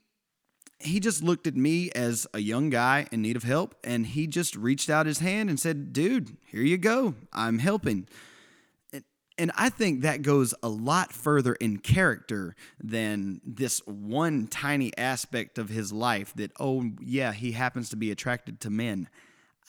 he 0.80 1.00
just 1.00 1.24
looked 1.24 1.48
at 1.48 1.56
me 1.56 1.90
as 1.96 2.28
a 2.34 2.40
young 2.40 2.70
guy 2.70 3.08
in 3.12 3.22
need 3.24 3.36
of 3.36 3.44
help 3.44 3.76
and 3.84 4.06
he 4.06 4.28
just 4.28 4.56
reached 4.56 4.90
out 4.90 5.06
his 5.06 5.20
hand 5.20 5.50
and 5.50 5.60
said, 5.60 5.94
"Dude, 5.94 6.38
here 6.46 6.62
you 6.62 6.78
go. 6.78 7.16
I'm 7.34 7.60
helping." 7.60 8.08
And, 8.94 9.04
and 9.38 9.52
I 9.56 9.70
think 9.70 10.02
that 10.02 10.22
goes 10.22 10.54
a 10.62 10.70
lot 10.70 11.14
further 11.14 11.54
in 11.56 11.78
character 11.80 12.56
than 12.82 13.42
this 13.44 13.80
one 13.88 14.48
tiny 14.48 14.96
aspect 14.98 15.58
of 15.58 15.70
his 15.70 15.92
life 15.92 16.34
that 16.36 16.52
oh 16.60 16.92
yeah, 17.02 17.32
he 17.32 17.54
happens 17.54 17.90
to 17.90 17.96
be 17.96 18.12
attracted 18.12 18.60
to 18.62 18.70
men. 18.70 19.10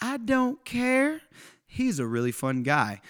I 0.00 0.18
don't 0.18 0.64
care 0.64 1.22
he's 1.68 2.00
a 2.00 2.06
really 2.06 2.32
fun 2.32 2.64
guy. 2.64 3.00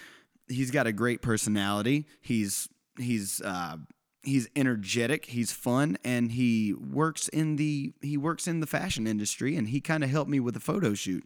He's 0.47 0.69
got 0.69 0.85
a 0.85 0.91
great 0.91 1.23
personality. 1.23 2.05
He's 2.21 2.69
he's 2.99 3.41
uh, 3.41 3.77
he's 4.21 4.47
energetic, 4.55 5.25
he's 5.25 5.51
fun, 5.51 5.97
and 6.03 6.31
he 6.31 6.73
works 6.73 7.27
in 7.29 7.55
the 7.55 7.93
he 8.01 8.17
works 8.17 8.47
in 8.47 8.59
the 8.59 8.67
fashion 8.67 9.07
industry, 9.07 9.55
and 9.55 9.69
he 9.69 9.81
kind 9.81 10.03
of 10.03 10.09
helped 10.09 10.29
me 10.29 10.39
with 10.39 10.55
a 10.55 10.59
photo 10.59 10.93
shoot. 10.93 11.25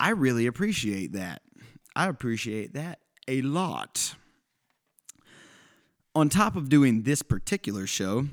I 0.00 0.10
really 0.10 0.46
appreciate 0.46 1.12
that. 1.12 1.42
I 1.94 2.08
appreciate 2.08 2.72
that 2.74 3.00
a 3.28 3.42
lot. 3.42 4.14
On 6.14 6.28
top 6.28 6.56
of 6.56 6.68
doing 6.68 7.02
this 7.02 7.22
particular 7.22 7.86
show, 7.86 8.26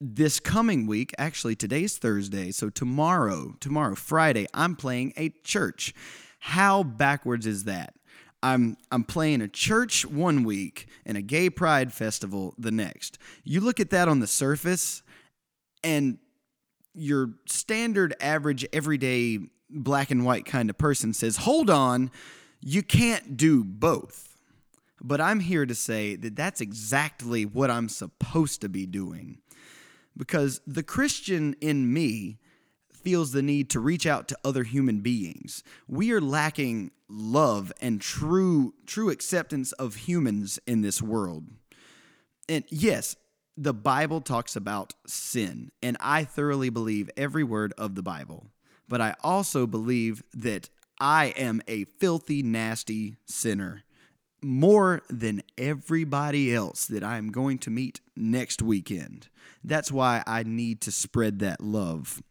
this 0.00 0.40
coming 0.40 0.86
week, 0.86 1.12
actually 1.18 1.54
today's 1.54 1.98
Thursday, 1.98 2.50
so 2.50 2.70
tomorrow, 2.70 3.54
tomorrow, 3.60 3.94
Friday, 3.94 4.46
I'm 4.54 4.76
playing 4.76 5.12
a 5.16 5.30
church. 5.44 5.92
How 6.38 6.82
backwards 6.82 7.46
is 7.46 7.64
that? 7.64 7.94
I'm 8.42 8.76
I'm 8.92 9.04
playing 9.04 9.42
a 9.42 9.48
church 9.48 10.06
one 10.06 10.44
week 10.44 10.86
and 11.04 11.16
a 11.16 11.22
gay 11.22 11.50
pride 11.50 11.92
festival 11.92 12.54
the 12.56 12.70
next. 12.70 13.18
You 13.44 13.60
look 13.60 13.80
at 13.80 13.90
that 13.90 14.08
on 14.08 14.20
the 14.20 14.26
surface 14.26 15.02
and 15.82 16.18
your 16.94 17.30
standard 17.46 18.14
average 18.20 18.64
everyday 18.72 19.40
black 19.70 20.10
and 20.10 20.24
white 20.24 20.46
kind 20.46 20.70
of 20.70 20.78
person 20.78 21.12
says, 21.12 21.38
"Hold 21.38 21.68
on, 21.68 22.10
you 22.60 22.82
can't 22.82 23.36
do 23.36 23.64
both." 23.64 24.36
But 25.00 25.20
I'm 25.20 25.40
here 25.40 25.66
to 25.66 25.74
say 25.74 26.16
that 26.16 26.36
that's 26.36 26.60
exactly 26.60 27.44
what 27.44 27.70
I'm 27.70 27.88
supposed 27.88 28.60
to 28.62 28.68
be 28.68 28.86
doing 28.86 29.38
because 30.16 30.60
the 30.66 30.82
Christian 30.82 31.54
in 31.60 31.92
me 31.92 32.38
feels 32.98 33.32
the 33.32 33.42
need 33.42 33.70
to 33.70 33.80
reach 33.80 34.06
out 34.06 34.28
to 34.28 34.38
other 34.44 34.64
human 34.64 35.00
beings. 35.00 35.62
We 35.86 36.12
are 36.12 36.20
lacking 36.20 36.90
love 37.08 37.72
and 37.80 38.00
true 38.00 38.74
true 38.86 39.10
acceptance 39.10 39.72
of 39.72 39.94
humans 39.94 40.58
in 40.66 40.82
this 40.82 41.00
world. 41.00 41.46
And 42.48 42.64
yes, 42.68 43.16
the 43.56 43.74
Bible 43.74 44.20
talks 44.20 44.56
about 44.56 44.94
sin, 45.06 45.70
and 45.82 45.96
I 46.00 46.24
thoroughly 46.24 46.70
believe 46.70 47.10
every 47.16 47.44
word 47.44 47.74
of 47.76 47.94
the 47.94 48.02
Bible. 48.02 48.46
But 48.88 49.00
I 49.00 49.14
also 49.22 49.66
believe 49.66 50.22
that 50.32 50.70
I 51.00 51.26
am 51.36 51.60
a 51.68 51.84
filthy, 51.84 52.42
nasty 52.42 53.16
sinner 53.26 53.84
more 54.42 55.02
than 55.08 55.42
everybody 55.56 56.54
else 56.54 56.86
that 56.86 57.02
I'm 57.02 57.30
going 57.30 57.58
to 57.58 57.70
meet 57.70 58.00
next 58.16 58.62
weekend. 58.62 59.28
That's 59.64 59.90
why 59.90 60.22
I 60.26 60.44
need 60.44 60.80
to 60.82 60.92
spread 60.92 61.40
that 61.40 61.60
love. 61.60 62.22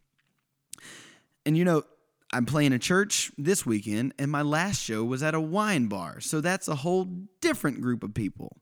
And 1.47 1.57
you 1.57 1.63
know, 1.63 1.83
I'm 2.33 2.45
playing 2.45 2.73
a 2.73 2.79
church 2.79 3.31
this 3.37 3.65
weekend, 3.65 4.13
and 4.19 4.29
my 4.29 4.41
last 4.41 4.83
show 4.83 5.05
was 5.05 5.23
at 5.23 5.33
a 5.33 5.39
wine 5.39 5.87
bar. 5.87 6.19
So 6.19 6.41
that's 6.41 6.67
a 6.67 6.75
whole 6.75 7.05
different 7.39 7.79
group 7.79 8.03
of 8.03 8.13
people. 8.13 8.57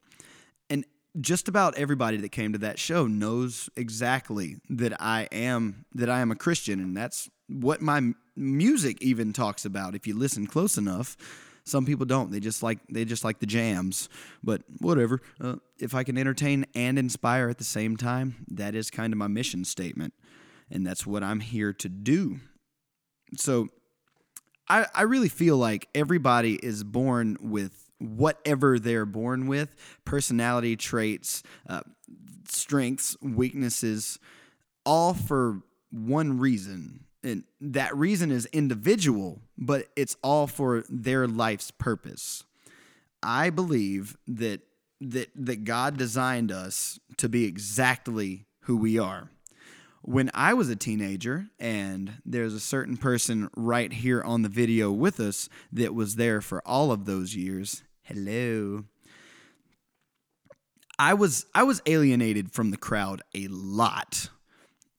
And 0.70 0.86
just 1.20 1.48
about 1.48 1.76
everybody 1.76 2.18
that 2.18 2.30
came 2.30 2.54
to 2.54 2.60
that 2.60 2.78
show 2.78 3.08
knows 3.08 3.72
exactly 3.76 4.58
that 4.70 5.02
I 5.02 5.28
am 5.32 5.86
that 5.96 6.12
I 6.12 6.20
am 6.20 6.30
a 6.30 6.36
Christian 6.36 6.80
and 6.80 6.96
that's 6.96 7.28
what 7.48 7.82
my 7.82 8.14
music 8.36 9.02
even 9.02 9.34
talks 9.34 9.66
about 9.66 9.96
if 9.96 10.06
you 10.06 10.16
listen 10.16 10.46
close 10.46 10.78
enough. 10.78 11.18
Some 11.64 11.88
people 11.88 12.06
don't. 12.06 12.30
They 12.30 12.40
just 12.40 12.62
like 12.62 12.78
they 12.88 13.04
just 13.04 13.24
like 13.24 13.40
the 13.40 13.48
jams. 13.48 14.10
But 14.44 14.62
whatever. 14.78 15.22
Uh, 15.42 15.56
if 15.80 15.96
I 15.96 16.04
can 16.04 16.20
entertain 16.20 16.68
and 16.76 17.00
inspire 17.00 17.50
at 17.50 17.58
the 17.58 17.64
same 17.64 17.98
time, 17.98 18.46
that 18.50 18.76
is 18.76 18.92
kind 18.92 19.12
of 19.12 19.18
my 19.18 19.28
mission 19.28 19.66
statement, 19.66 20.14
and 20.70 20.86
that's 20.86 21.08
what 21.08 21.24
I'm 21.24 21.40
here 21.40 21.74
to 21.74 21.90
do. 21.90 22.42
So, 23.38 23.70
I 24.68 24.86
I 24.94 25.04
really 25.04 25.30
feel 25.30 25.58
like 25.58 25.88
everybody 25.94 26.56
is 26.56 26.84
born 26.84 27.38
with 27.42 27.90
whatever 28.00 28.78
they're 28.78 29.06
born 29.06 29.48
with 29.48 29.76
personality 30.04 30.76
traits, 30.76 31.44
uh, 31.70 31.82
strengths, 32.48 33.16
weaknesses, 33.22 34.20
all 34.86 35.14
for 35.14 35.62
one 35.92 36.40
reason 36.40 37.06
and 37.26 37.44
that 37.60 37.96
reason 37.98 38.32
is 38.32 38.46
individual, 38.54 39.42
but 39.58 39.88
it's 39.96 40.16
all 40.22 40.46
for 40.46 40.84
their 40.88 41.28
life's 41.28 41.72
purpose. 41.72 42.44
I 43.24 43.50
believe 43.50 44.16
that 44.28 44.62
that 45.02 45.30
that 45.36 45.64
God 45.64 45.98
designed 45.98 46.52
us 46.52 47.00
to 47.18 47.28
be 47.28 47.46
exactly 47.46 48.46
who 48.62 48.78
we 48.78 49.00
are. 49.00 49.32
When 50.08 50.30
I 50.36 50.54
was 50.54 50.70
a 50.70 50.76
teenager, 50.76 51.48
and 51.60 52.22
there's 52.24 52.54
a 52.54 52.60
certain 52.60 52.96
person 52.96 53.50
right 53.58 53.92
here 53.92 54.22
on 54.22 54.44
the 54.44 54.50
video 54.50 54.92
with 54.92 55.20
us 55.20 55.50
that 55.74 55.96
was 55.96 56.16
there 56.16 56.42
for 56.42 56.62
all 56.64 56.92
of 56.92 57.06
those 57.06 57.36
years. 57.36 57.82
Hello. 58.04 58.84
I 61.00 61.16
was 61.16 61.48
I 61.56 61.64
was 61.64 61.82
alienated 61.88 62.52
from 62.52 62.70
the 62.70 62.78
crowd 62.78 63.24
a 63.34 63.48
lot. 63.48 64.30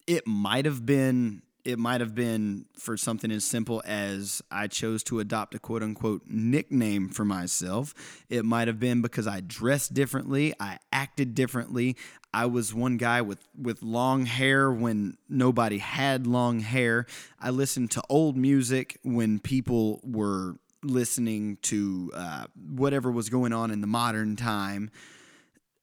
It 0.09 0.27
might 0.27 0.65
have 0.65 0.85
been 0.85 1.43
it 1.67 1.81
might 1.81 2.01
have 2.01 2.15
been 2.15 2.65
for 2.79 2.97
something 2.97 3.33
as 3.33 3.45
simple 3.45 3.83
as 3.85 4.41
I 4.53 4.69
chose 4.69 5.03
to 5.05 5.19
adopt 5.19 5.53
a 5.57 5.59
quote 5.59 5.83
unquote 5.83 6.23
nickname 6.29 7.09
for 7.09 7.25
myself. 7.25 7.93
It 8.31 8.45
might 8.45 8.69
have 8.69 8.79
been 8.79 9.03
because 9.03 9.27
I 9.27 9.41
dressed 9.41 9.93
differently, 9.93 10.55
I 10.61 10.79
acted 10.93 11.35
differently. 11.35 11.97
I 12.33 12.47
was 12.47 12.73
one 12.73 12.99
guy 12.99 13.21
with, 13.21 13.41
with 13.61 13.83
long 13.83 14.27
hair 14.27 14.71
when 14.71 15.17
nobody 15.29 15.79
had 15.79 16.27
long 16.27 16.61
hair. 16.61 17.07
I 17.41 17.51
listened 17.51 17.91
to 17.93 18.03
old 18.09 18.37
music 18.37 18.99
when 19.03 19.41
people 19.41 20.01
were 20.05 20.57
listening 20.85 21.59
to 21.63 22.13
uh, 22.15 22.47
whatever 22.55 23.11
was 23.11 23.29
going 23.29 23.53
on 23.53 23.73
in 23.73 23.81
the 23.81 23.87
modern 23.89 24.37
time. 24.37 24.91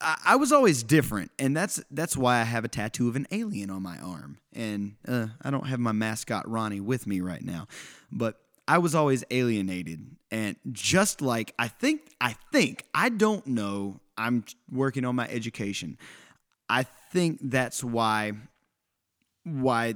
I, 0.04 0.36
was 0.36 0.52
always 0.52 0.84
different, 0.84 1.32
and 1.40 1.56
that's 1.56 1.82
that's 1.92 2.18
why 2.18 2.40
I 2.40 2.44
have 2.44 2.66
a 2.66 2.68
tattoo 2.68 3.08
of 3.08 3.16
an 3.16 3.28
alien 3.32 3.70
on 3.70 3.82
my 3.82 3.98
arm, 3.98 4.40
and 4.54 4.96
uh, 5.08 5.28
I 5.42 5.52
don't 5.52 5.68
have 5.68 5.80
my 5.80 5.92
mascot 5.92 6.50
Ronnie 6.50 6.82
with 6.82 7.08
me 7.08 7.22
right 7.22 7.44
now, 7.44 7.68
but 8.12 8.40
I 8.68 8.78
was 8.78 8.96
always 8.96 9.24
alienated, 9.32 10.06
and 10.32 10.56
just 10.72 11.22
like 11.22 11.54
I 11.58 11.68
think, 11.68 12.02
I 12.20 12.36
think 12.52 12.84
I 12.94 13.10
don't 13.10 13.46
know. 13.48 14.00
I'm 14.18 14.46
working 14.72 15.06
on 15.06 15.16
my 15.16 15.28
education. 15.28 15.98
I 16.70 16.84
think 16.84 17.40
that's 17.42 17.84
why 17.84 18.34
why 19.44 19.96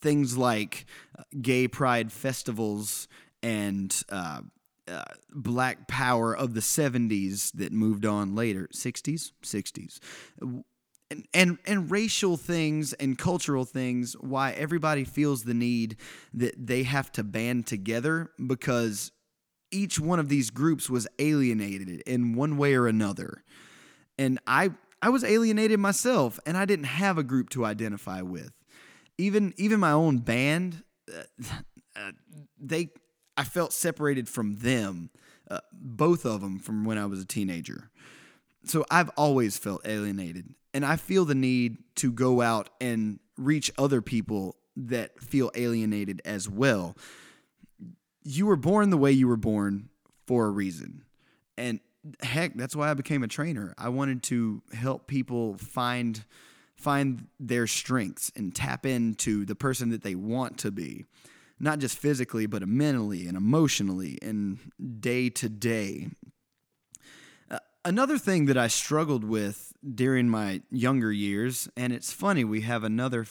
things 0.00 0.36
like 0.36 0.86
uh, 1.18 1.22
gay 1.40 1.68
pride 1.68 2.12
festivals 2.12 3.08
and 3.42 4.02
uh, 4.10 4.40
uh, 4.90 5.04
black 5.30 5.88
power 5.88 6.34
of 6.36 6.54
the 6.54 6.60
70s 6.60 7.52
that 7.52 7.72
moved 7.72 8.06
on 8.06 8.34
later. 8.34 8.68
60s 8.72 9.32
60s 9.42 10.00
and, 11.10 11.26
and 11.32 11.58
and 11.66 11.90
racial 11.90 12.36
things 12.36 12.92
and 12.94 13.18
cultural 13.18 13.64
things 13.64 14.14
why 14.20 14.52
everybody 14.52 15.04
feels 15.04 15.44
the 15.44 15.54
need 15.54 15.96
that 16.34 16.54
they 16.66 16.82
have 16.82 17.10
to 17.12 17.24
band 17.24 17.66
together 17.66 18.30
because 18.46 19.12
each 19.70 20.00
one 20.00 20.18
of 20.18 20.28
these 20.28 20.50
groups 20.50 20.88
was 20.88 21.06
alienated 21.18 22.00
in 22.06 22.34
one 22.34 22.56
way 22.56 22.74
or 22.74 22.86
another. 22.86 23.42
And 24.18 24.38
i 24.46 24.70
i 25.00 25.08
was 25.08 25.24
alienated 25.24 25.78
myself 25.78 26.40
and 26.44 26.56
i 26.56 26.64
didn't 26.64 26.86
have 26.86 27.18
a 27.18 27.22
group 27.22 27.50
to 27.50 27.64
identify 27.64 28.22
with. 28.22 28.52
Even 29.16 29.54
even 29.56 29.80
my 29.80 29.92
own 29.92 30.18
band 30.18 30.82
uh, 31.12 31.22
uh, 31.96 32.12
they 32.60 32.90
I 33.38 33.44
felt 33.44 33.72
separated 33.72 34.28
from 34.28 34.56
them, 34.56 35.10
uh, 35.48 35.60
both 35.72 36.26
of 36.26 36.40
them 36.40 36.58
from 36.58 36.84
when 36.84 36.98
I 36.98 37.06
was 37.06 37.22
a 37.22 37.24
teenager. 37.24 37.88
So 38.64 38.84
I've 38.90 39.10
always 39.10 39.56
felt 39.56 39.86
alienated. 39.86 40.54
And 40.74 40.84
I 40.84 40.96
feel 40.96 41.24
the 41.24 41.36
need 41.36 41.78
to 41.96 42.10
go 42.10 42.40
out 42.40 42.68
and 42.80 43.20
reach 43.36 43.70
other 43.78 44.02
people 44.02 44.56
that 44.76 45.20
feel 45.20 45.52
alienated 45.54 46.20
as 46.24 46.48
well. 46.48 46.96
You 48.24 48.46
were 48.46 48.56
born 48.56 48.90
the 48.90 48.96
way 48.96 49.12
you 49.12 49.28
were 49.28 49.36
born 49.36 49.88
for 50.26 50.46
a 50.46 50.50
reason. 50.50 51.04
And 51.56 51.78
heck, 52.20 52.56
that's 52.56 52.74
why 52.74 52.90
I 52.90 52.94
became 52.94 53.22
a 53.22 53.28
trainer. 53.28 53.72
I 53.78 53.88
wanted 53.88 54.24
to 54.24 54.62
help 54.72 55.06
people 55.06 55.56
find 55.58 56.24
find 56.76 57.26
their 57.40 57.66
strengths 57.66 58.30
and 58.36 58.54
tap 58.54 58.86
into 58.86 59.44
the 59.44 59.56
person 59.56 59.90
that 59.90 60.02
they 60.02 60.14
want 60.14 60.58
to 60.58 60.70
be 60.70 61.06
not 61.60 61.78
just 61.78 61.98
physically, 61.98 62.46
but 62.46 62.66
mentally 62.66 63.26
and 63.26 63.36
emotionally 63.36 64.18
and 64.22 64.58
day 65.00 65.28
to 65.30 65.48
day. 65.48 66.08
Uh, 67.50 67.58
another 67.84 68.18
thing 68.18 68.46
that 68.46 68.56
I 68.56 68.68
struggled 68.68 69.24
with 69.24 69.72
during 69.94 70.28
my 70.28 70.62
younger 70.70 71.12
years, 71.12 71.68
and 71.76 71.92
it's 71.92 72.12
funny, 72.12 72.44
we 72.44 72.62
have 72.62 72.84
another. 72.84 73.26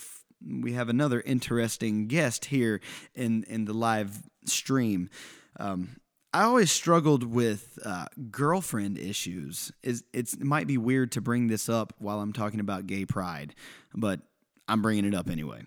we 0.46 0.72
have 0.72 0.88
another 0.88 1.20
interesting 1.20 2.06
guest 2.06 2.46
here 2.46 2.80
in, 3.14 3.44
in 3.44 3.64
the 3.64 3.74
live 3.74 4.22
stream. 4.44 5.10
Um, 5.58 5.96
I 6.32 6.42
always 6.42 6.70
struggled 6.70 7.24
with 7.24 7.78
uh, 7.84 8.06
girlfriend 8.30 8.98
issues. 8.98 9.72
Is 9.82 10.04
it's 10.12 10.34
it 10.34 10.44
might 10.44 10.66
be 10.66 10.76
weird 10.76 11.12
to 11.12 11.20
bring 11.20 11.46
this 11.48 11.68
up 11.68 11.94
while 11.98 12.20
I'm 12.20 12.32
talking 12.34 12.60
about 12.60 12.86
gay 12.86 13.06
pride, 13.06 13.54
but 13.94 14.20
I'm 14.68 14.82
bringing 14.82 15.06
it 15.06 15.14
up 15.14 15.30
anyway. 15.30 15.62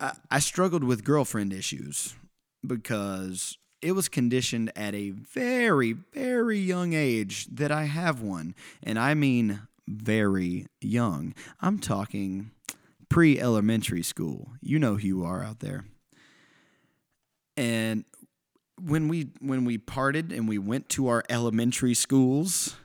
I, 0.00 0.38
struggled 0.38 0.84
with 0.84 1.04
girlfriend 1.04 1.52
issues 1.52 2.14
because 2.66 3.58
it 3.82 3.92
was 3.92 4.08
conditioned 4.08 4.72
at 4.76 4.94
a 4.94 5.10
very, 5.10 5.92
very 5.92 6.58
young 6.58 6.92
age 6.92 7.46
that 7.46 7.70
I 7.70 7.84
have 7.84 8.20
one. 8.20 8.54
And 8.82 8.98
I 8.98 9.14
mean 9.14 9.60
very 9.86 10.66
young. 10.80 11.34
I'm 11.60 11.78
talking 11.78 12.50
pre 13.08 13.40
elementary 13.40 14.02
school. 14.02 14.52
You 14.60 14.78
know 14.78 14.96
who 14.96 15.06
you 15.06 15.24
are 15.24 15.42
out 15.42 15.60
there. 15.60 15.84
And 17.56 18.04
when 18.80 19.08
we 19.08 19.30
when 19.40 19.64
we 19.64 19.78
parted 19.78 20.32
and 20.32 20.48
we 20.48 20.58
went 20.58 20.88
to 20.90 21.08
our 21.08 21.24
elementary 21.28 21.94
schools, 21.94 22.76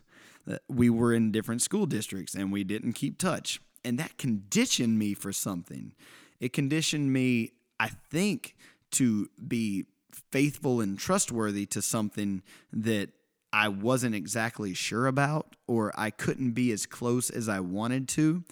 uh, 0.50 0.58
we 0.68 0.90
were 0.90 1.14
in 1.14 1.32
different 1.32 1.62
school 1.62 1.86
districts 1.86 2.34
and 2.34 2.52
we 2.52 2.64
didn't 2.64 2.94
keep 2.94 3.18
touch. 3.18 3.60
And 3.86 4.00
that 4.00 4.18
conditioned 4.18 4.98
me 4.98 5.14
for 5.14 5.32
something. 5.34 5.94
It 6.40 6.54
conditioned 6.54 7.12
me, 7.12 7.52
I 7.80 7.90
think, 8.10 8.56
to 8.92 9.30
be 9.48 9.86
faithful 10.32 10.82
and 10.82 10.98
trustworthy 10.98 11.66
to 11.68 11.82
something 11.82 12.42
that 12.72 13.10
I 13.52 13.68
wasn't 13.68 14.16
exactly 14.16 14.74
sure 14.74 15.06
about 15.08 15.56
or 15.68 15.92
I 15.96 16.10
couldn't 16.10 16.52
be 16.52 16.72
as 16.72 16.86
close 16.86 17.30
as 17.30 17.48
I 17.48 17.60
wanted 17.60 18.08
to. 18.10 18.44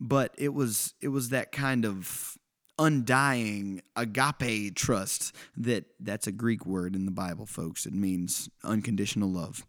But 0.00 0.34
it 0.36 0.54
was 0.54 0.94
it 1.00 1.08
was 1.08 1.28
that 1.28 1.52
kind 1.52 1.84
of 1.84 2.36
undying 2.78 3.82
agape 3.94 4.74
trust 4.74 5.34
that 5.56 5.84
that's 6.00 6.26
a 6.26 6.32
Greek 6.32 6.66
word 6.66 6.96
in 6.96 7.04
the 7.04 7.12
Bible, 7.12 7.46
folks. 7.46 7.86
It 7.86 7.92
means 7.92 8.48
unconditional 8.64 9.30
love. 9.30 9.64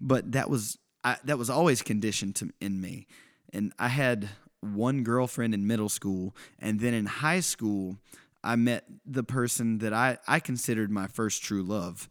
But 0.00 0.32
that 0.32 0.50
was 0.50 0.78
I, 1.04 1.16
that 1.24 1.38
was 1.38 1.50
always 1.50 1.82
conditioned 1.82 2.34
to, 2.36 2.50
in 2.60 2.80
me. 2.80 3.06
And 3.52 3.72
I 3.78 3.88
had 3.88 4.30
one 4.60 5.02
girlfriend 5.02 5.54
in 5.54 5.66
middle 5.66 5.88
school, 5.88 6.34
and 6.58 6.80
then 6.80 6.94
in 6.94 7.06
high 7.06 7.40
school, 7.40 7.98
I 8.42 8.56
met 8.56 8.84
the 9.04 9.24
person 9.24 9.78
that 9.78 9.92
I, 9.92 10.18
I 10.26 10.40
considered 10.40 10.90
my 10.90 11.06
first 11.06 11.42
true 11.42 11.62
love. 11.62 12.08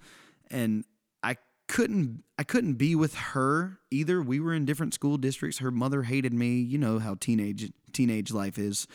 And 0.50 0.86
I 1.24 1.38
couldn't 1.68 2.24
I 2.38 2.44
couldn't 2.44 2.74
be 2.74 2.96
with 2.96 3.16
her 3.16 3.80
either. 3.92 4.22
We 4.22 4.40
were 4.40 4.54
in 4.54 4.66
different 4.66 4.94
school 4.94 5.18
districts. 5.18 5.60
Her 5.60 5.72
mother 5.72 6.04
hated 6.04 6.34
me. 6.34 6.60
You 6.60 6.78
know 6.78 7.00
how 7.00 7.16
teenage 7.16 7.72
teenage 7.92 8.32
life 8.32 8.58
is. 8.58 8.88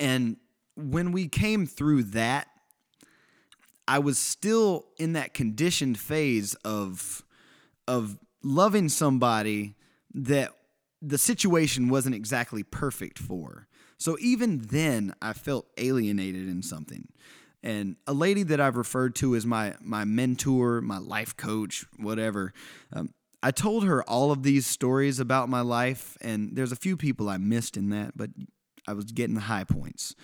And 0.00 0.36
when 0.76 1.12
we 1.12 1.28
came 1.28 1.66
through 1.66 2.04
that, 2.04 2.48
I 3.86 3.98
was 3.98 4.18
still 4.18 4.86
in 4.98 5.14
that 5.14 5.32
conditioned 5.34 5.98
phase 5.98 6.54
of 6.64 7.22
of 7.86 8.18
loving 8.42 8.88
somebody 8.88 9.74
that 10.14 10.52
the 11.00 11.18
situation 11.18 11.88
wasn't 11.88 12.14
exactly 12.14 12.62
perfect 12.62 13.18
for. 13.18 13.68
So 13.98 14.16
even 14.20 14.58
then, 14.58 15.14
I 15.20 15.32
felt 15.32 15.66
alienated 15.76 16.48
in 16.48 16.62
something. 16.62 17.08
And 17.62 17.96
a 18.06 18.12
lady 18.12 18.44
that 18.44 18.60
I've 18.60 18.76
referred 18.76 19.16
to 19.16 19.34
as 19.34 19.44
my 19.44 19.74
my 19.80 20.04
mentor, 20.04 20.80
my 20.80 20.98
life 20.98 21.36
coach, 21.36 21.84
whatever. 21.98 22.52
Um, 22.92 23.12
I 23.42 23.50
told 23.50 23.84
her 23.84 24.02
all 24.04 24.30
of 24.30 24.42
these 24.42 24.66
stories 24.66 25.20
about 25.20 25.48
my 25.48 25.60
life, 25.60 26.16
and 26.20 26.56
there's 26.56 26.72
a 26.72 26.76
few 26.76 26.96
people 26.96 27.28
I 27.28 27.36
missed 27.36 27.76
in 27.76 27.90
that, 27.90 28.16
but 28.16 28.30
I 28.86 28.92
was 28.92 29.06
getting 29.06 29.34
the 29.34 29.42
high 29.42 29.64
points. 29.64 30.14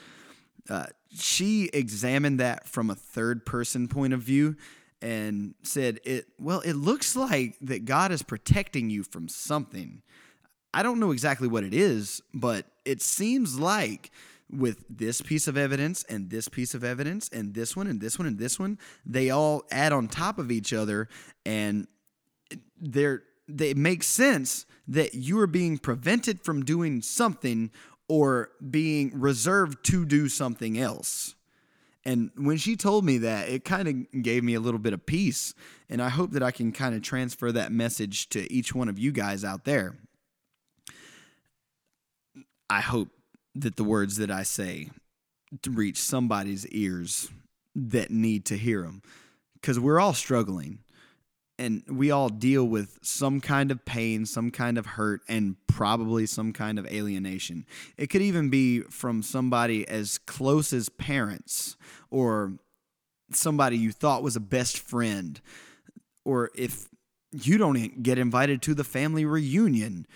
Uh, 0.68 0.87
she 1.12 1.70
examined 1.72 2.40
that 2.40 2.66
from 2.66 2.90
a 2.90 2.94
third 2.94 3.44
person 3.44 3.88
point 3.88 4.12
of 4.12 4.20
view 4.20 4.56
and 5.02 5.54
said 5.62 6.00
it 6.04 6.26
well 6.38 6.60
it 6.60 6.72
looks 6.72 7.14
like 7.14 7.56
that 7.60 7.84
God 7.84 8.10
is 8.10 8.22
protecting 8.22 8.88
you 8.88 9.02
from 9.02 9.28
something 9.28 10.02
I 10.74 10.82
don't 10.82 10.98
know 10.98 11.12
exactly 11.12 11.46
what 11.46 11.62
it 11.62 11.72
is, 11.72 12.20
but 12.34 12.66
it 12.84 13.00
seems 13.00 13.58
like 13.58 14.10
with 14.50 14.84
this 14.90 15.22
piece 15.22 15.46
of 15.46 15.56
evidence 15.56 16.04
and 16.08 16.30
this 16.30 16.48
piece 16.48 16.74
of 16.74 16.82
evidence 16.82 17.28
and 17.28 17.54
this 17.54 17.76
one 17.76 17.87
and 17.87 18.00
this 18.00 18.18
one 18.18 18.26
and 18.26 18.38
this 18.38 18.58
one, 18.58 18.78
they 19.06 19.30
all 19.30 19.62
add 19.70 19.92
on 19.92 20.08
top 20.08 20.38
of 20.38 20.50
each 20.50 20.72
other 20.72 21.08
and 21.46 21.87
they're 22.80 23.22
they 23.46 23.74
make 23.74 24.02
sense 24.02 24.66
that 24.88 25.14
you 25.14 25.38
are 25.38 25.46
being 25.46 25.78
prevented 25.78 26.40
from 26.42 26.64
doing 26.64 27.02
something 27.02 27.70
or 28.08 28.50
being 28.70 29.12
reserved 29.14 29.84
to 29.84 30.04
do 30.04 30.28
something 30.28 30.78
else. 30.78 31.34
And 32.06 32.30
when 32.37 32.56
she 32.56 32.74
told 32.76 33.04
me 33.04 33.18
that, 33.18 33.48
it 33.48 33.64
kind 33.64 33.88
of 33.88 34.22
gave 34.22 34.42
me 34.44 34.54
a 34.54 34.60
little 34.60 34.80
bit 34.80 34.92
of 34.92 35.06
peace. 35.06 35.54
And 35.88 36.02
I 36.02 36.08
hope 36.08 36.32
that 36.32 36.42
I 36.42 36.50
can 36.50 36.72
kind 36.72 36.94
of 36.94 37.02
transfer 37.02 37.52
that 37.52 37.70
message 37.70 38.28
to 38.30 38.50
each 38.52 38.74
one 38.74 38.88
of 38.88 38.98
you 38.98 39.12
guys 39.12 39.44
out 39.44 39.64
there. 39.64 39.96
I 42.74 42.80
hope 42.80 43.08
that 43.54 43.76
the 43.76 43.84
words 43.84 44.16
that 44.16 44.32
I 44.32 44.42
say 44.42 44.90
reach 45.64 45.96
somebody's 45.96 46.66
ears 46.66 47.30
that 47.76 48.10
need 48.10 48.44
to 48.46 48.56
hear 48.56 48.82
them 48.82 49.00
because 49.54 49.78
we're 49.78 50.00
all 50.00 50.12
struggling 50.12 50.80
and 51.56 51.84
we 51.88 52.10
all 52.10 52.28
deal 52.28 52.64
with 52.64 52.98
some 53.00 53.40
kind 53.40 53.70
of 53.70 53.84
pain, 53.84 54.26
some 54.26 54.50
kind 54.50 54.76
of 54.76 54.87
hurt, 54.87 55.20
and 55.28 55.54
probably 55.68 56.26
some 56.26 56.52
kind 56.52 56.80
of 56.80 56.87
alienation. 56.88 57.64
It 57.96 58.08
could 58.08 58.22
even 58.22 58.50
be 58.50 58.80
from 58.80 59.22
somebody 59.22 59.87
as 59.87 60.18
close 60.18 60.72
as 60.72 60.88
parents 60.88 61.76
or 62.10 62.54
somebody 63.30 63.78
you 63.78 63.92
thought 63.92 64.24
was 64.24 64.34
a 64.34 64.40
best 64.40 64.80
friend, 64.80 65.40
or 66.24 66.50
if 66.56 66.88
you 67.30 67.56
don't 67.56 68.02
get 68.02 68.18
invited 68.18 68.62
to 68.62 68.74
the 68.74 68.82
family 68.82 69.24
reunion 69.24 70.08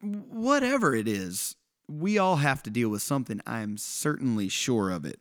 whatever 0.00 0.94
it 0.94 1.08
is, 1.08 1.56
we 1.88 2.18
all 2.18 2.36
have 2.36 2.62
to 2.64 2.70
deal 2.70 2.88
with 2.88 3.02
something. 3.02 3.40
I'm 3.46 3.78
certainly 3.78 4.48
sure 4.48 4.90
of 4.90 5.04
it. 5.04 5.20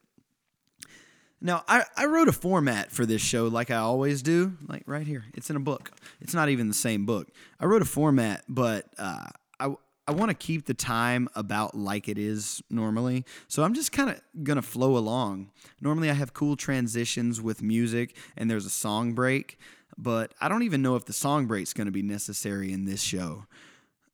Now, 1.39 1.63
I, 1.67 1.83
I 1.95 2.05
wrote 2.05 2.27
a 2.27 2.33
format 2.33 2.91
for 2.91 3.05
this 3.05 3.21
show 3.21 3.47
like 3.47 3.69
I 3.69 3.77
always 3.77 4.21
do, 4.23 4.57
like 4.67 4.83
right 4.87 5.05
here. 5.05 5.25
It's 5.35 5.49
in 5.49 5.55
a 5.55 5.59
book. 5.59 5.91
It's 6.19 6.33
not 6.33 6.49
even 6.49 6.67
the 6.67 6.73
same 6.73 7.05
book. 7.05 7.27
I 7.59 7.65
wrote 7.65 7.83
a 7.83 7.85
format, 7.85 8.43
but 8.49 8.85
uh, 8.97 9.27
I, 9.59 9.75
I 10.07 10.11
want 10.13 10.29
to 10.29 10.35
keep 10.35 10.65
the 10.65 10.73
time 10.73 11.29
about 11.35 11.75
like 11.75 12.09
it 12.09 12.17
is 12.17 12.63
normally. 12.71 13.23
So 13.47 13.63
I'm 13.63 13.75
just 13.75 13.91
kind 13.91 14.09
of 14.09 14.19
going 14.43 14.55
to 14.55 14.63
flow 14.63 14.97
along. 14.97 15.51
Normally, 15.79 16.09
I 16.09 16.13
have 16.13 16.33
cool 16.33 16.55
transitions 16.55 17.39
with 17.39 17.61
music 17.61 18.15
and 18.35 18.49
there's 18.49 18.65
a 18.65 18.71
song 18.71 19.13
break, 19.13 19.59
but 19.95 20.33
I 20.41 20.47
don't 20.47 20.63
even 20.63 20.81
know 20.81 20.95
if 20.95 21.05
the 21.05 21.13
song 21.13 21.45
break's 21.45 21.73
going 21.73 21.85
to 21.85 21.91
be 21.91 22.01
necessary 22.01 22.71
in 22.73 22.85
this 22.85 23.01
show. 23.01 23.45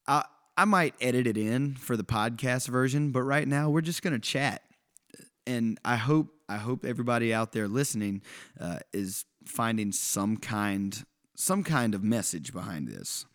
I, 0.07 0.25
I 0.57 0.65
might 0.65 0.95
edit 1.01 1.27
it 1.27 1.37
in 1.37 1.75
for 1.75 1.97
the 1.97 2.03
podcast 2.03 2.67
version, 2.67 3.11
but 3.11 3.23
right 3.23 3.47
now 3.47 3.69
we're 3.69 3.81
just 3.81 4.01
going 4.01 4.13
to 4.13 4.19
chat. 4.19 4.61
And 5.45 5.79
I 5.83 5.95
hope 5.95 6.29
I 6.47 6.57
hope 6.57 6.85
everybody 6.85 7.33
out 7.33 7.51
there 7.51 7.67
listening 7.67 8.21
uh, 8.59 8.79
is 8.93 9.25
finding 9.45 9.91
some 9.91 10.37
kind 10.37 11.03
some 11.35 11.63
kind 11.63 11.95
of 11.95 12.03
message 12.03 12.53
behind 12.53 12.87
this. 12.87 13.25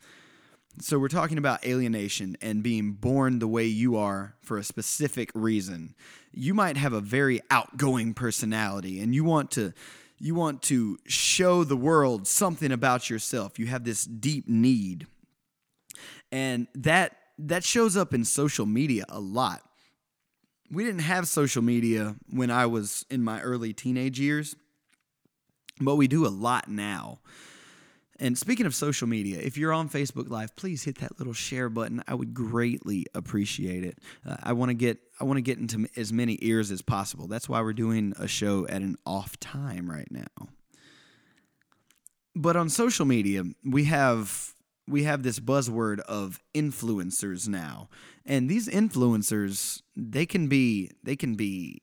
So 0.81 0.99
we're 0.99 1.09
talking 1.09 1.39
about 1.39 1.67
alienation 1.67 2.37
and 2.41 2.63
being 2.63 2.93
born 2.93 3.41
the 3.41 3.49
way 3.49 3.67
you 3.67 3.97
are 3.97 4.37
for 4.41 4.59
a 4.59 4.65
specific 4.65 5.31
reason. 5.35 5.95
You 6.33 6.55
might 6.55 6.77
have 6.77 6.93
a 6.93 7.01
very 7.01 7.41
outgoing 7.51 8.15
personality 8.15 9.01
and 9.01 9.15
you 9.15 9.25
want 9.25 9.51
to 9.53 9.73
you 10.21 10.35
want 10.35 10.63
to 10.63 10.99
show 11.07 11.65
the 11.65 11.77
world 11.77 12.27
something 12.27 12.73
about 12.73 13.11
yourself. 13.11 13.59
You 13.59 13.67
have 13.67 13.85
this 13.85 14.05
deep 14.05 14.49
need 14.49 15.07
and 16.33 16.67
that 16.75 17.17
that 17.38 17.64
shows 17.64 17.97
up 17.97 18.12
in 18.12 18.25
social 18.25 18.67
media 18.67 19.05
a 19.09 19.21
lot. 19.21 19.62
We 20.71 20.85
didn't 20.85 21.01
have 21.03 21.29
social 21.29 21.62
media 21.62 22.17
when 22.31 22.51
I 22.51 22.67
was 22.67 23.07
in 23.11 23.23
my 23.23 23.41
early 23.41 23.73
teenage 23.73 24.21
years, 24.21 24.55
but 25.81 25.97
we 25.97 26.09
do 26.09 26.27
a 26.27 26.29
lot 26.29 26.69
now. 26.69 27.21
And 28.21 28.37
speaking 28.37 28.67
of 28.67 28.75
social 28.75 29.07
media, 29.07 29.38
if 29.41 29.57
you're 29.57 29.73
on 29.73 29.88
Facebook 29.88 30.29
Live, 30.29 30.57
please 30.57 30.83
hit 30.83 30.99
that 30.99 31.19
little 31.19 31.33
share 31.33 31.69
button. 31.69 32.03
I 32.09 32.14
would 32.14 32.35
greatly 32.35 33.07
appreciate 33.14 33.85
it. 33.85 33.99
Uh, 34.29 34.37
I 34.43 34.55
want 34.55 34.71
to 34.71 34.75
get 34.75 34.99
I 35.21 35.25
want 35.25 35.37
to 35.37 35.43
get 35.43 35.59
into 35.59 35.88
as 35.97 36.12
many 36.12 36.37
ears 36.43 36.71
as 36.73 36.83
possible. 36.83 37.29
That's 37.29 37.49
why 37.49 37.61
we're 37.61 37.73
doing 37.73 38.14
a 38.19 38.27
show 38.27 38.67
at 38.67 38.83
an 38.83 38.97
off 39.07 39.38
time 39.38 39.88
right 39.88 40.11
now. 40.11 40.49
But 42.35 42.57
on 42.57 42.69
social 42.69 43.07
media, 43.07 43.45
we 43.64 43.85
have 43.85 44.55
we 44.88 45.05
have 45.05 45.22
this 45.22 45.38
buzzword 45.38 46.01
of 46.01 46.40
influencers 46.55 47.48
now. 47.48 47.88
And 48.24 48.48
these 48.48 48.68
influencers, 48.68 49.83
they 49.96 50.27
can 50.27 50.48
be 50.48 50.90
they 51.03 51.16
can 51.16 51.35
be 51.35 51.83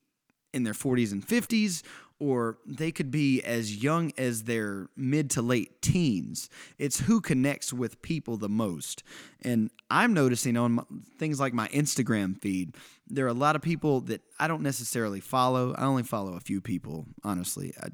in 0.52 0.64
their 0.64 0.74
40s 0.74 1.12
and 1.12 1.26
50s 1.26 1.82
or 2.18 2.56
they 2.64 2.90
could 2.90 3.10
be 3.10 3.42
as 3.42 3.82
young 3.82 4.10
as 4.16 4.44
their 4.44 4.88
mid 4.96 5.28
to 5.30 5.42
late 5.42 5.82
teens. 5.82 6.48
It's 6.78 7.00
who 7.00 7.20
connects 7.20 7.74
with 7.74 8.00
people 8.00 8.38
the 8.38 8.48
most. 8.48 9.02
And 9.42 9.70
I'm 9.90 10.14
noticing 10.14 10.56
on 10.56 10.72
my, 10.72 10.82
things 11.18 11.38
like 11.38 11.52
my 11.52 11.68
Instagram 11.68 12.40
feed, 12.40 12.74
there 13.06 13.26
are 13.26 13.28
a 13.28 13.34
lot 13.34 13.54
of 13.54 13.60
people 13.60 14.00
that 14.02 14.22
I 14.38 14.48
don't 14.48 14.62
necessarily 14.62 15.20
follow. 15.20 15.74
I 15.74 15.84
only 15.84 16.04
follow 16.04 16.34
a 16.34 16.40
few 16.40 16.62
people, 16.62 17.06
honestly. 17.22 17.74
I, 17.82 17.88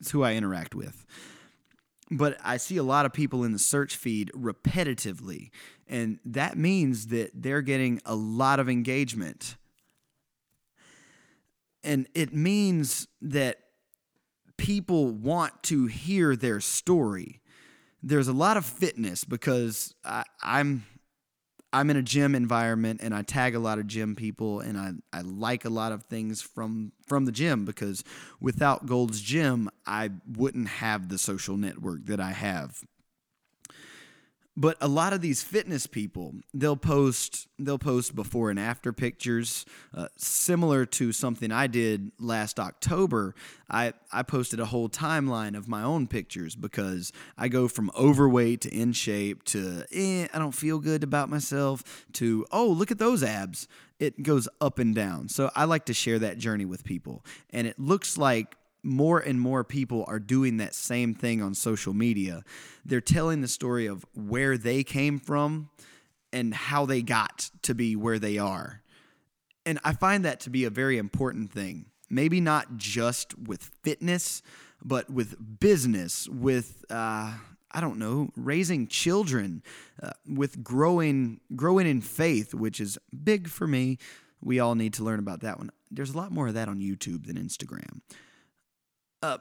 it's 0.00 0.10
who 0.10 0.22
I 0.22 0.32
interact 0.32 0.74
with 0.74 1.04
but 2.10 2.38
I 2.44 2.56
see 2.56 2.76
a 2.76 2.82
lot 2.82 3.06
of 3.06 3.12
people 3.12 3.42
in 3.44 3.52
the 3.52 3.58
search 3.58 3.96
feed 3.96 4.30
repetitively, 4.34 5.50
and 5.88 6.18
that 6.24 6.56
means 6.56 7.08
that 7.08 7.30
they're 7.34 7.62
getting 7.62 8.00
a 8.04 8.14
lot 8.14 8.60
of 8.60 8.68
engagement. 8.68 9.56
And 11.82 12.08
it 12.14 12.34
means 12.34 13.06
that 13.22 13.58
people 14.56 15.10
want 15.10 15.62
to 15.64 15.86
hear 15.86 16.34
their 16.34 16.60
story. 16.60 17.40
there's 18.02 18.28
a 18.28 18.32
lot 18.32 18.56
of 18.56 18.64
fitness 18.64 19.24
because 19.24 19.94
I, 20.04 20.24
I'm 20.42 20.84
I'm 21.76 21.90
in 21.90 21.98
a 21.98 22.02
gym 22.02 22.34
environment 22.34 23.00
and 23.02 23.14
I 23.14 23.20
tag 23.20 23.54
a 23.54 23.58
lot 23.58 23.78
of 23.78 23.86
gym 23.86 24.16
people 24.16 24.60
and 24.60 24.78
I, 24.78 24.92
I 25.12 25.20
like 25.20 25.66
a 25.66 25.68
lot 25.68 25.92
of 25.92 26.04
things 26.04 26.40
from 26.40 26.92
from 27.06 27.26
the 27.26 27.32
gym 27.32 27.66
because 27.66 28.02
without 28.40 28.86
Gold's 28.86 29.20
Gym 29.20 29.68
I 29.86 30.12
wouldn't 30.26 30.68
have 30.68 31.10
the 31.10 31.18
social 31.18 31.58
network 31.58 32.06
that 32.06 32.18
I 32.18 32.30
have 32.32 32.82
but 34.56 34.76
a 34.80 34.88
lot 34.88 35.12
of 35.12 35.20
these 35.20 35.42
fitness 35.42 35.86
people 35.86 36.34
they'll 36.54 36.76
post 36.76 37.48
they'll 37.58 37.78
post 37.78 38.14
before 38.14 38.50
and 38.50 38.58
after 38.58 38.92
pictures 38.92 39.64
uh, 39.94 40.08
similar 40.16 40.86
to 40.86 41.12
something 41.12 41.52
i 41.52 41.66
did 41.66 42.10
last 42.18 42.58
october. 42.58 43.34
I, 43.68 43.94
I 44.12 44.22
posted 44.22 44.60
a 44.60 44.66
whole 44.66 44.88
timeline 44.88 45.56
of 45.56 45.66
my 45.66 45.82
own 45.82 46.06
pictures 46.06 46.54
because 46.54 47.12
i 47.36 47.48
go 47.48 47.68
from 47.68 47.90
overweight 47.98 48.62
to 48.62 48.74
in 48.74 48.92
shape 48.92 49.44
to 49.44 49.84
eh, 49.92 50.28
i 50.32 50.38
don't 50.38 50.52
feel 50.52 50.78
good 50.78 51.02
about 51.02 51.28
myself 51.28 52.06
to 52.14 52.46
oh 52.50 52.66
look 52.66 52.90
at 52.90 52.98
those 52.98 53.22
abs. 53.22 53.68
It 53.98 54.22
goes 54.22 54.46
up 54.60 54.78
and 54.78 54.94
down. 54.94 55.28
So 55.28 55.50
i 55.54 55.64
like 55.64 55.86
to 55.86 55.94
share 55.94 56.18
that 56.20 56.38
journey 56.38 56.64
with 56.64 56.84
people. 56.84 57.24
And 57.50 57.66
it 57.66 57.78
looks 57.78 58.18
like 58.18 58.56
more 58.86 59.18
and 59.18 59.40
more 59.40 59.64
people 59.64 60.04
are 60.08 60.18
doing 60.18 60.58
that 60.58 60.74
same 60.74 61.14
thing 61.14 61.42
on 61.42 61.54
social 61.54 61.92
media. 61.92 62.42
They're 62.84 63.00
telling 63.00 63.40
the 63.40 63.48
story 63.48 63.86
of 63.86 64.06
where 64.14 64.56
they 64.56 64.84
came 64.84 65.18
from 65.18 65.70
and 66.32 66.54
how 66.54 66.86
they 66.86 67.02
got 67.02 67.50
to 67.62 67.74
be 67.74 67.96
where 67.96 68.18
they 68.18 68.38
are. 68.38 68.82
And 69.64 69.80
I 69.84 69.92
find 69.92 70.24
that 70.24 70.40
to 70.40 70.50
be 70.50 70.64
a 70.64 70.70
very 70.70 70.96
important 70.96 71.50
thing. 71.50 71.86
Maybe 72.08 72.40
not 72.40 72.76
just 72.76 73.36
with 73.36 73.70
fitness, 73.82 74.42
but 74.82 75.10
with 75.10 75.34
business, 75.58 76.28
with 76.28 76.84
uh, 76.88 77.34
I 77.72 77.80
don't 77.80 77.98
know, 77.98 78.30
raising 78.36 78.86
children, 78.86 79.62
uh, 80.00 80.10
with 80.28 80.62
growing 80.62 81.40
growing 81.56 81.88
in 81.88 82.00
faith, 82.00 82.54
which 82.54 82.80
is 82.80 82.96
big 83.24 83.48
for 83.48 83.66
me. 83.66 83.98
We 84.40 84.60
all 84.60 84.76
need 84.76 84.94
to 84.94 85.04
learn 85.04 85.18
about 85.18 85.40
that 85.40 85.58
one. 85.58 85.70
There's 85.90 86.10
a 86.10 86.16
lot 86.16 86.30
more 86.30 86.46
of 86.46 86.54
that 86.54 86.68
on 86.68 86.78
YouTube 86.78 87.26
than 87.26 87.36
Instagram. 87.36 88.00
Uh, 89.26 89.38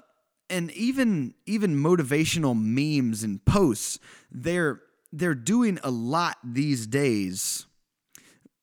and 0.49 0.71
even 0.71 1.33
even 1.45 1.75
motivational 1.75 2.55
memes 2.55 3.23
and 3.23 3.43
posts, 3.45 3.99
they're 4.31 4.81
they're 5.11 5.35
doing 5.35 5.79
a 5.83 5.91
lot 5.91 6.37
these 6.43 6.85
days. 6.87 7.65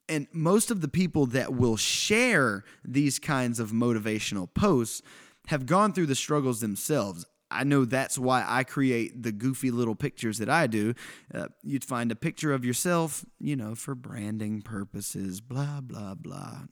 And 0.09 0.27
most 0.33 0.71
of 0.71 0.81
the 0.81 0.89
people 0.89 1.27
that 1.27 1.55
will 1.55 1.77
share 1.77 2.65
these 2.85 3.19
kinds 3.19 3.59
of 3.61 3.71
motivational 3.71 4.53
posts 4.53 5.03
have 5.47 5.67
gone 5.67 5.93
through 5.93 6.07
the 6.07 6.15
struggles 6.15 6.61
themselves. 6.61 7.25
I 7.51 7.65
know 7.65 7.85
that's 7.85 8.19
why 8.19 8.45
I 8.47 8.65
create 8.65 9.23
the 9.23 9.33
goofy 9.33 9.71
little 9.71 9.95
pictures 9.95 10.39
that 10.39 10.49
I 10.49 10.67
do. 10.67 10.95
Uh, 11.33 11.49
you'd 11.63 11.85
find 11.85 12.11
a 12.11 12.17
picture 12.17 12.53
of 12.53 12.65
yourself, 12.65 13.25
you 13.39 13.57
know, 13.57 13.75
for 13.75 13.95
branding 13.95 14.63
purposes, 14.63 15.41
blah 15.41 15.81
blah 15.81 16.15
blah. 16.15 16.63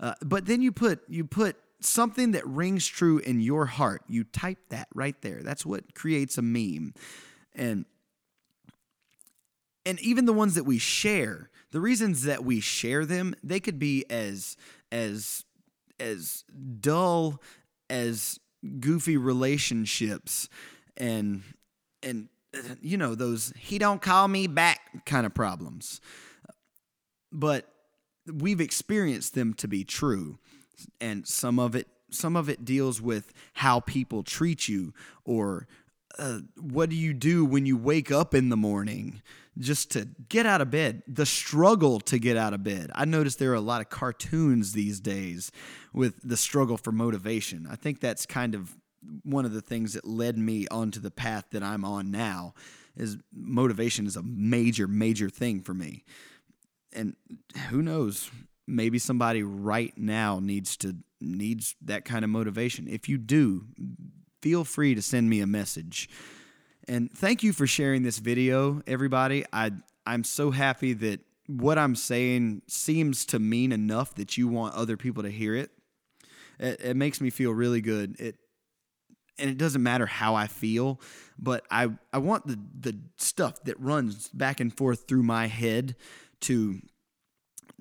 Uh, 0.00 0.14
but 0.22 0.46
then 0.46 0.62
you 0.62 0.72
put 0.72 1.00
you 1.08 1.24
put 1.24 1.56
something 1.84 2.32
that 2.32 2.46
rings 2.46 2.86
true 2.86 3.18
in 3.18 3.40
your 3.40 3.66
heart. 3.66 4.02
You 4.08 4.24
type 4.24 4.58
that 4.70 4.88
right 4.94 5.20
there. 5.22 5.42
That's 5.42 5.66
what 5.66 5.94
creates 5.94 6.38
a 6.38 6.42
meme. 6.42 6.94
And 7.54 7.84
and 9.84 9.98
even 10.00 10.26
the 10.26 10.32
ones 10.32 10.54
that 10.54 10.64
we 10.64 10.78
share, 10.78 11.50
the 11.72 11.80
reasons 11.80 12.22
that 12.22 12.44
we 12.44 12.60
share 12.60 13.04
them, 13.04 13.34
they 13.42 13.60
could 13.60 13.78
be 13.78 14.04
as 14.08 14.56
as 14.90 15.44
as 15.98 16.44
dull 16.80 17.40
as 17.90 18.38
goofy 18.80 19.16
relationships 19.16 20.48
and 20.96 21.42
and 22.02 22.28
you 22.80 22.96
know 22.96 23.14
those 23.14 23.52
he 23.58 23.78
don't 23.78 24.02
call 24.02 24.28
me 24.28 24.46
back 24.46 25.04
kind 25.04 25.26
of 25.26 25.34
problems. 25.34 26.00
But 27.32 27.66
we've 28.26 28.60
experienced 28.60 29.34
them 29.34 29.54
to 29.54 29.66
be 29.66 29.84
true 29.84 30.38
and 31.00 31.26
some 31.26 31.58
of 31.58 31.74
it 31.74 31.88
some 32.10 32.36
of 32.36 32.48
it 32.48 32.64
deals 32.64 33.00
with 33.00 33.32
how 33.54 33.80
people 33.80 34.22
treat 34.22 34.68
you 34.68 34.92
or 35.24 35.66
uh, 36.18 36.40
what 36.60 36.90
do 36.90 36.96
you 36.96 37.14
do 37.14 37.44
when 37.44 37.64
you 37.64 37.76
wake 37.76 38.10
up 38.12 38.34
in 38.34 38.50
the 38.50 38.56
morning 38.56 39.22
just 39.58 39.90
to 39.90 40.08
get 40.28 40.46
out 40.46 40.60
of 40.60 40.70
bed 40.70 41.02
the 41.06 41.26
struggle 41.26 42.00
to 42.00 42.18
get 42.18 42.36
out 42.36 42.54
of 42.54 42.62
bed. 42.62 42.90
I 42.94 43.04
noticed 43.04 43.38
there 43.38 43.52
are 43.52 43.54
a 43.54 43.60
lot 43.60 43.80
of 43.80 43.90
cartoons 43.90 44.72
these 44.72 45.00
days 45.00 45.50
with 45.92 46.14
the 46.26 46.36
struggle 46.36 46.76
for 46.76 46.92
motivation. 46.92 47.66
I 47.70 47.76
think 47.76 48.00
that's 48.00 48.26
kind 48.26 48.54
of 48.54 48.76
one 49.24 49.44
of 49.44 49.52
the 49.52 49.60
things 49.60 49.94
that 49.94 50.06
led 50.06 50.38
me 50.38 50.66
onto 50.68 51.00
the 51.00 51.10
path 51.10 51.46
that 51.50 51.62
i'm 51.62 51.84
on 51.84 52.12
now 52.12 52.54
is 52.96 53.16
motivation 53.34 54.06
is 54.06 54.16
a 54.16 54.22
major 54.22 54.86
major 54.86 55.28
thing 55.28 55.60
for 55.60 55.74
me. 55.74 56.04
And 56.94 57.16
who 57.70 57.82
knows 57.82 58.30
maybe 58.72 58.98
somebody 58.98 59.42
right 59.42 59.96
now 59.96 60.40
needs 60.40 60.76
to 60.78 60.96
needs 61.20 61.76
that 61.82 62.04
kind 62.04 62.24
of 62.24 62.30
motivation. 62.30 62.88
If 62.88 63.08
you 63.08 63.18
do, 63.18 63.66
feel 64.40 64.64
free 64.64 64.94
to 64.94 65.02
send 65.02 65.30
me 65.30 65.40
a 65.40 65.46
message. 65.46 66.08
And 66.88 67.12
thank 67.12 67.42
you 67.42 67.52
for 67.52 67.66
sharing 67.66 68.02
this 68.02 68.18
video, 68.18 68.82
everybody. 68.86 69.44
I 69.52 69.72
I'm 70.06 70.24
so 70.24 70.50
happy 70.50 70.94
that 70.94 71.20
what 71.46 71.78
I'm 71.78 71.94
saying 71.94 72.62
seems 72.66 73.24
to 73.26 73.38
mean 73.38 73.72
enough 73.72 74.14
that 74.16 74.36
you 74.36 74.48
want 74.48 74.74
other 74.74 74.96
people 74.96 75.22
to 75.22 75.30
hear 75.30 75.54
it. 75.54 75.70
It, 76.58 76.80
it 76.82 76.96
makes 76.96 77.20
me 77.20 77.30
feel 77.30 77.52
really 77.52 77.80
good. 77.80 78.18
It 78.20 78.36
and 79.38 79.50
it 79.50 79.58
doesn't 79.58 79.82
matter 79.82 80.06
how 80.06 80.34
I 80.34 80.46
feel, 80.46 81.00
but 81.38 81.64
I 81.70 81.90
I 82.12 82.18
want 82.18 82.46
the 82.46 82.58
the 82.78 82.98
stuff 83.16 83.62
that 83.64 83.78
runs 83.80 84.28
back 84.28 84.60
and 84.60 84.76
forth 84.76 85.06
through 85.08 85.22
my 85.22 85.46
head 85.46 85.96
to 86.42 86.80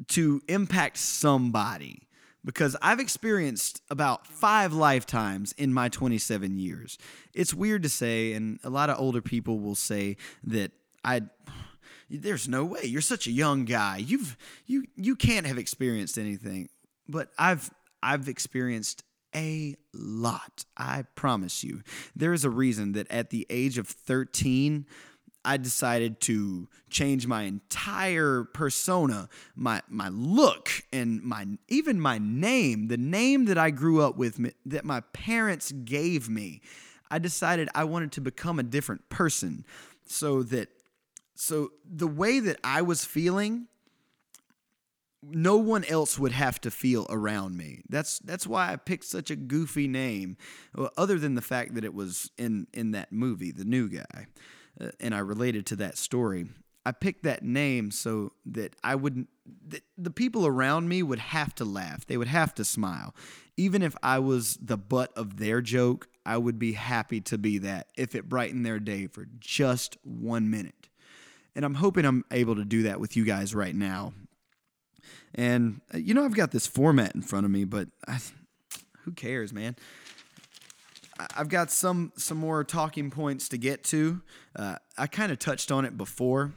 to 0.09 0.41
impact 0.47 0.97
somebody 0.97 2.07
because 2.43 2.75
I've 2.81 2.99
experienced 2.99 3.81
about 3.89 4.25
five 4.27 4.73
lifetimes 4.73 5.51
in 5.53 5.73
my 5.73 5.89
27 5.89 6.57
years. 6.57 6.97
It's 7.33 7.53
weird 7.53 7.83
to 7.83 7.89
say, 7.89 8.33
and 8.33 8.59
a 8.63 8.69
lot 8.69 8.89
of 8.89 8.99
older 8.99 9.21
people 9.21 9.59
will 9.59 9.75
say 9.75 10.17
that 10.43 10.71
I. 11.03 11.21
There's 12.09 12.49
no 12.49 12.65
way 12.65 12.83
you're 12.83 12.99
such 12.99 13.25
a 13.25 13.31
young 13.31 13.63
guy. 13.63 13.97
You've 13.97 14.35
you 14.65 14.85
you 14.95 15.15
can't 15.15 15.45
have 15.45 15.57
experienced 15.57 16.17
anything. 16.17 16.67
But 17.07 17.29
I've 17.37 17.71
I've 18.03 18.27
experienced 18.27 19.03
a 19.35 19.75
lot. 19.93 20.65
I 20.75 21.05
promise 21.15 21.63
you. 21.63 21.83
There 22.15 22.33
is 22.33 22.43
a 22.43 22.49
reason 22.49 22.91
that 22.93 23.09
at 23.09 23.29
the 23.29 23.47
age 23.49 23.77
of 23.77 23.87
13, 23.87 24.85
I 25.43 25.57
decided 25.57 26.19
to 26.21 26.67
change 26.89 27.25
my 27.25 27.43
entire 27.43 28.43
persona, 28.43 29.27
my 29.55 29.81
my 29.89 30.09
look 30.09 30.69
and 30.93 31.21
my 31.23 31.47
even 31.67 31.99
my 31.99 32.19
name, 32.19 32.87
the 32.87 32.97
name 32.97 33.45
that 33.45 33.57
I 33.57 33.71
grew 33.71 34.01
up 34.01 34.17
with 34.17 34.39
that 34.65 34.85
my 34.85 35.01
parents 35.13 35.71
gave 35.71 36.29
me. 36.29 36.61
I 37.09 37.19
decided 37.19 37.69
I 37.75 37.83
wanted 37.83 38.11
to 38.13 38.21
become 38.21 38.59
a 38.59 38.63
different 38.63 39.09
person 39.09 39.65
so 40.05 40.43
that 40.43 40.69
so 41.35 41.71
the 41.83 42.07
way 42.07 42.39
that 42.39 42.59
I 42.63 42.81
was 42.81 43.03
feeling 43.03 43.67
no 45.23 45.57
one 45.57 45.83
else 45.85 46.17
would 46.17 46.31
have 46.31 46.59
to 46.61 46.71
feel 46.71 47.05
around 47.09 47.55
me. 47.55 47.81
That's 47.89 48.19
that's 48.19 48.47
why 48.47 48.71
I 48.71 48.75
picked 48.75 49.05
such 49.05 49.29
a 49.29 49.35
goofy 49.35 49.87
name, 49.87 50.37
well, 50.75 50.91
other 50.97 51.19
than 51.19 51.35
the 51.35 51.41
fact 51.41 51.75
that 51.75 51.83
it 51.83 51.93
was 51.93 52.31
in 52.37 52.67
in 52.73 52.91
that 52.91 53.11
movie, 53.11 53.51
The 53.51 53.65
New 53.65 53.89
Guy. 53.89 54.27
Uh, 54.79 54.89
and 54.99 55.13
I 55.13 55.19
related 55.19 55.65
to 55.67 55.75
that 55.77 55.97
story. 55.97 56.45
I 56.85 56.91
picked 56.91 57.23
that 57.23 57.43
name 57.43 57.91
so 57.91 58.33
that 58.45 58.75
I 58.83 58.95
wouldn't, 58.95 59.29
that 59.67 59.83
the 59.97 60.09
people 60.09 60.47
around 60.47 60.89
me 60.89 61.03
would 61.03 61.19
have 61.19 61.53
to 61.55 61.65
laugh. 61.65 62.05
They 62.05 62.17
would 62.17 62.27
have 62.27 62.55
to 62.55 62.65
smile. 62.65 63.13
Even 63.55 63.83
if 63.83 63.95
I 64.01 64.19
was 64.19 64.57
the 64.61 64.77
butt 64.77 65.11
of 65.15 65.37
their 65.37 65.61
joke, 65.61 66.07
I 66.25 66.37
would 66.37 66.57
be 66.57 66.73
happy 66.73 67.21
to 67.21 67.37
be 67.37 67.59
that 67.59 67.87
if 67.95 68.15
it 68.15 68.29
brightened 68.29 68.65
their 68.65 68.79
day 68.79 69.07
for 69.07 69.27
just 69.39 69.97
one 70.03 70.49
minute. 70.49 70.89
And 71.55 71.65
I'm 71.65 71.75
hoping 71.75 72.05
I'm 72.05 72.25
able 72.31 72.55
to 72.55 72.65
do 72.65 72.83
that 72.83 72.99
with 72.99 73.15
you 73.15 73.25
guys 73.25 73.53
right 73.53 73.75
now. 73.75 74.13
And, 75.35 75.81
uh, 75.93 75.97
you 75.97 76.13
know, 76.13 76.25
I've 76.25 76.35
got 76.35 76.51
this 76.51 76.67
format 76.67 77.13
in 77.13 77.21
front 77.21 77.45
of 77.45 77.51
me, 77.51 77.63
but 77.63 77.89
I, 78.07 78.19
who 79.03 79.11
cares, 79.11 79.53
man? 79.53 79.75
I've 81.35 81.49
got 81.49 81.71
some 81.71 82.11
some 82.15 82.37
more 82.37 82.63
talking 82.63 83.11
points 83.11 83.49
to 83.49 83.57
get 83.57 83.83
to. 83.85 84.21
Uh, 84.55 84.75
I 84.97 85.07
kind 85.07 85.31
of 85.31 85.39
touched 85.39 85.71
on 85.71 85.85
it 85.85 85.97
before, 85.97 86.53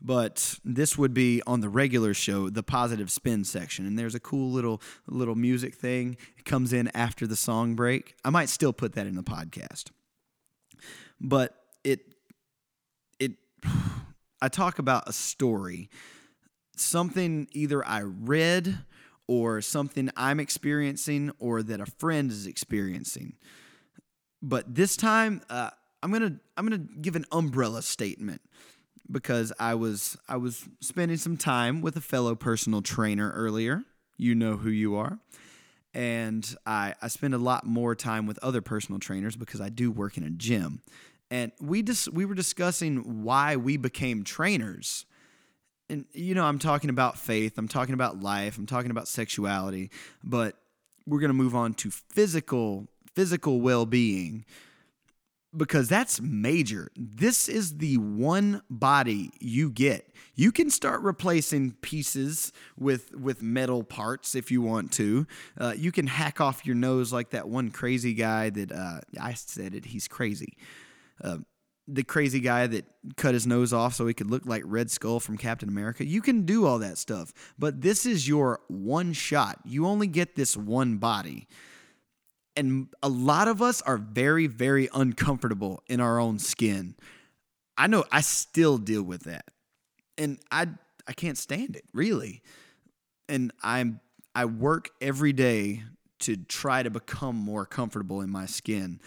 but 0.00 0.58
this 0.64 0.96
would 0.96 1.14
be 1.14 1.42
on 1.46 1.60
the 1.60 1.68
regular 1.68 2.14
show, 2.14 2.50
the 2.50 2.62
positive 2.62 3.10
spin 3.10 3.44
section, 3.44 3.86
and 3.86 3.98
there's 3.98 4.14
a 4.14 4.20
cool 4.20 4.50
little 4.50 4.80
little 5.06 5.34
music 5.34 5.74
thing. 5.74 6.16
It 6.36 6.44
comes 6.44 6.72
in 6.72 6.88
after 6.94 7.26
the 7.26 7.36
song 7.36 7.74
break. 7.74 8.14
I 8.24 8.30
might 8.30 8.48
still 8.48 8.72
put 8.72 8.94
that 8.94 9.06
in 9.06 9.16
the 9.16 9.22
podcast, 9.22 9.90
but 11.20 11.54
it 11.84 12.00
it 13.18 13.32
I 14.42 14.48
talk 14.48 14.78
about 14.78 15.08
a 15.08 15.12
story, 15.12 15.90
something 16.76 17.48
either 17.52 17.86
I 17.86 18.02
read 18.02 18.78
or 19.26 19.60
something 19.60 20.10
I'm 20.16 20.40
experiencing 20.40 21.30
or 21.38 21.62
that 21.62 21.80
a 21.80 21.86
friend 21.86 22.30
is 22.30 22.46
experiencing. 22.46 23.34
But 24.42 24.74
this 24.74 24.96
time, 24.96 25.42
uh, 25.50 25.70
I'm 26.02 26.12
gonna 26.12 26.36
I'm 26.56 26.64
gonna 26.64 26.86
give 27.00 27.16
an 27.16 27.24
umbrella 27.32 27.82
statement 27.82 28.40
because 29.10 29.52
I 29.58 29.74
was 29.74 30.16
I 30.28 30.36
was 30.36 30.68
spending 30.80 31.16
some 31.16 31.36
time 31.36 31.80
with 31.80 31.96
a 31.96 32.00
fellow 32.00 32.34
personal 32.34 32.82
trainer 32.82 33.30
earlier. 33.32 33.82
You 34.16 34.34
know 34.34 34.56
who 34.56 34.70
you 34.70 34.96
are. 34.96 35.18
And 35.94 36.54
I, 36.66 36.94
I 37.00 37.08
spend 37.08 37.34
a 37.34 37.38
lot 37.38 37.64
more 37.64 37.94
time 37.94 38.26
with 38.26 38.38
other 38.42 38.60
personal 38.60 39.00
trainers 39.00 39.36
because 39.36 39.60
I 39.60 39.68
do 39.70 39.90
work 39.90 40.16
in 40.16 40.22
a 40.22 40.30
gym. 40.30 40.82
And 41.30 41.50
we 41.60 41.82
just 41.82 42.12
we 42.12 42.24
were 42.24 42.34
discussing 42.34 43.22
why 43.22 43.56
we 43.56 43.76
became 43.76 44.22
trainers. 44.22 45.06
And 45.90 46.04
you 46.12 46.34
know, 46.34 46.44
I'm 46.44 46.58
talking 46.58 46.90
about 46.90 47.18
faith, 47.18 47.58
I'm 47.58 47.68
talking 47.68 47.94
about 47.94 48.20
life, 48.20 48.58
I'm 48.58 48.66
talking 48.66 48.90
about 48.90 49.08
sexuality, 49.08 49.90
but 50.22 50.56
we're 51.06 51.20
going 51.20 51.30
to 51.30 51.34
move 51.34 51.54
on 51.54 51.72
to 51.74 51.90
physical 51.90 52.86
physical 53.18 53.60
well-being 53.60 54.44
because 55.56 55.88
that's 55.88 56.20
major. 56.20 56.88
This 56.94 57.48
is 57.48 57.78
the 57.78 57.96
one 57.96 58.62
body 58.70 59.32
you 59.40 59.70
get. 59.70 60.14
You 60.36 60.52
can 60.52 60.70
start 60.70 61.00
replacing 61.02 61.72
pieces 61.80 62.52
with 62.78 63.12
with 63.16 63.42
metal 63.42 63.82
parts 63.82 64.36
if 64.36 64.52
you 64.52 64.62
want 64.62 64.92
to. 64.92 65.26
Uh, 65.58 65.74
you 65.76 65.90
can 65.90 66.06
hack 66.06 66.40
off 66.40 66.64
your 66.64 66.76
nose 66.76 67.12
like 67.12 67.30
that 67.30 67.48
one 67.48 67.72
crazy 67.72 68.14
guy 68.14 68.50
that 68.50 68.70
uh, 68.70 69.00
I 69.20 69.34
said 69.34 69.74
it. 69.74 69.86
He's 69.86 70.06
crazy. 70.06 70.56
Uh, 71.20 71.38
the 71.88 72.04
crazy 72.04 72.38
guy 72.38 72.68
that 72.68 72.84
cut 73.16 73.34
his 73.34 73.48
nose 73.48 73.72
off 73.72 73.94
so 73.94 74.06
he 74.06 74.14
could 74.14 74.30
look 74.30 74.46
like 74.46 74.62
Red 74.64 74.92
Skull 74.92 75.18
from 75.18 75.38
Captain 75.38 75.68
America. 75.68 76.06
You 76.06 76.22
can 76.22 76.42
do 76.42 76.66
all 76.66 76.78
that 76.78 76.98
stuff, 76.98 77.32
but 77.58 77.80
this 77.80 78.06
is 78.06 78.28
your 78.28 78.60
one 78.68 79.12
shot. 79.12 79.58
You 79.64 79.88
only 79.88 80.06
get 80.06 80.36
this 80.36 80.56
one 80.56 80.98
body 80.98 81.48
and 82.58 82.88
a 83.04 83.08
lot 83.08 83.46
of 83.46 83.62
us 83.62 83.80
are 83.82 83.96
very 83.96 84.48
very 84.48 84.88
uncomfortable 84.92 85.82
in 85.86 86.00
our 86.00 86.18
own 86.18 86.38
skin. 86.38 86.96
I 87.78 87.86
know 87.86 88.04
i 88.10 88.20
still 88.20 88.76
deal 88.76 89.02
with 89.02 89.22
that. 89.24 89.46
And 90.18 90.38
i 90.50 90.66
i 91.06 91.12
can't 91.12 91.38
stand 91.38 91.76
it 91.76 91.84
really. 91.94 92.42
And 93.28 93.52
i'm 93.62 94.00
i 94.34 94.44
work 94.44 94.90
every 95.00 95.32
day 95.32 95.84
to 96.20 96.36
try 96.36 96.82
to 96.82 96.90
become 96.90 97.36
more 97.36 97.64
comfortable 97.64 98.20
in 98.20 98.30
my 98.30 98.46
skin. 98.46 99.00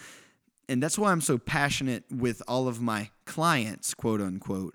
And 0.68 0.82
that's 0.82 0.98
why 0.98 1.12
i'm 1.12 1.20
so 1.20 1.36
passionate 1.36 2.04
with 2.10 2.42
all 2.48 2.66
of 2.66 2.80
my 2.80 3.10
clients 3.26 3.92
quote 3.92 4.22
unquote 4.22 4.74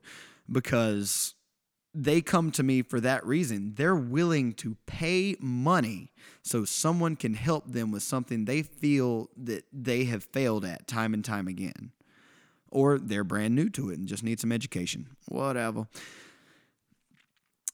because 0.50 1.34
they 2.00 2.22
come 2.22 2.52
to 2.52 2.62
me 2.62 2.84
for 2.84 3.00
that 3.00 3.26
reason. 3.26 3.74
They're 3.76 3.96
willing 3.96 4.54
to 4.56 4.78
pay 4.86 5.36
money 5.40 6.12
so 6.44 6.64
someone 6.64 7.16
can 7.16 7.34
help 7.34 7.72
them 7.72 7.92
with 7.92 8.04
something 8.04 8.46
they 8.46 8.62
feel 8.62 9.30
that 9.36 9.66
they 9.74 10.06
have 10.06 10.24
failed 10.24 10.64
at 10.64 10.88
time 10.88 11.16
and 11.16 11.26
time 11.26 11.48
again. 11.48 11.92
Or 12.70 13.00
they're 13.00 13.24
brand 13.24 13.56
new 13.56 13.70
to 13.72 13.90
it 13.90 13.98
and 13.98 14.08
just 14.08 14.24
need 14.24 14.40
some 14.40 14.52
education. 14.52 15.08
Whatever. 15.28 15.88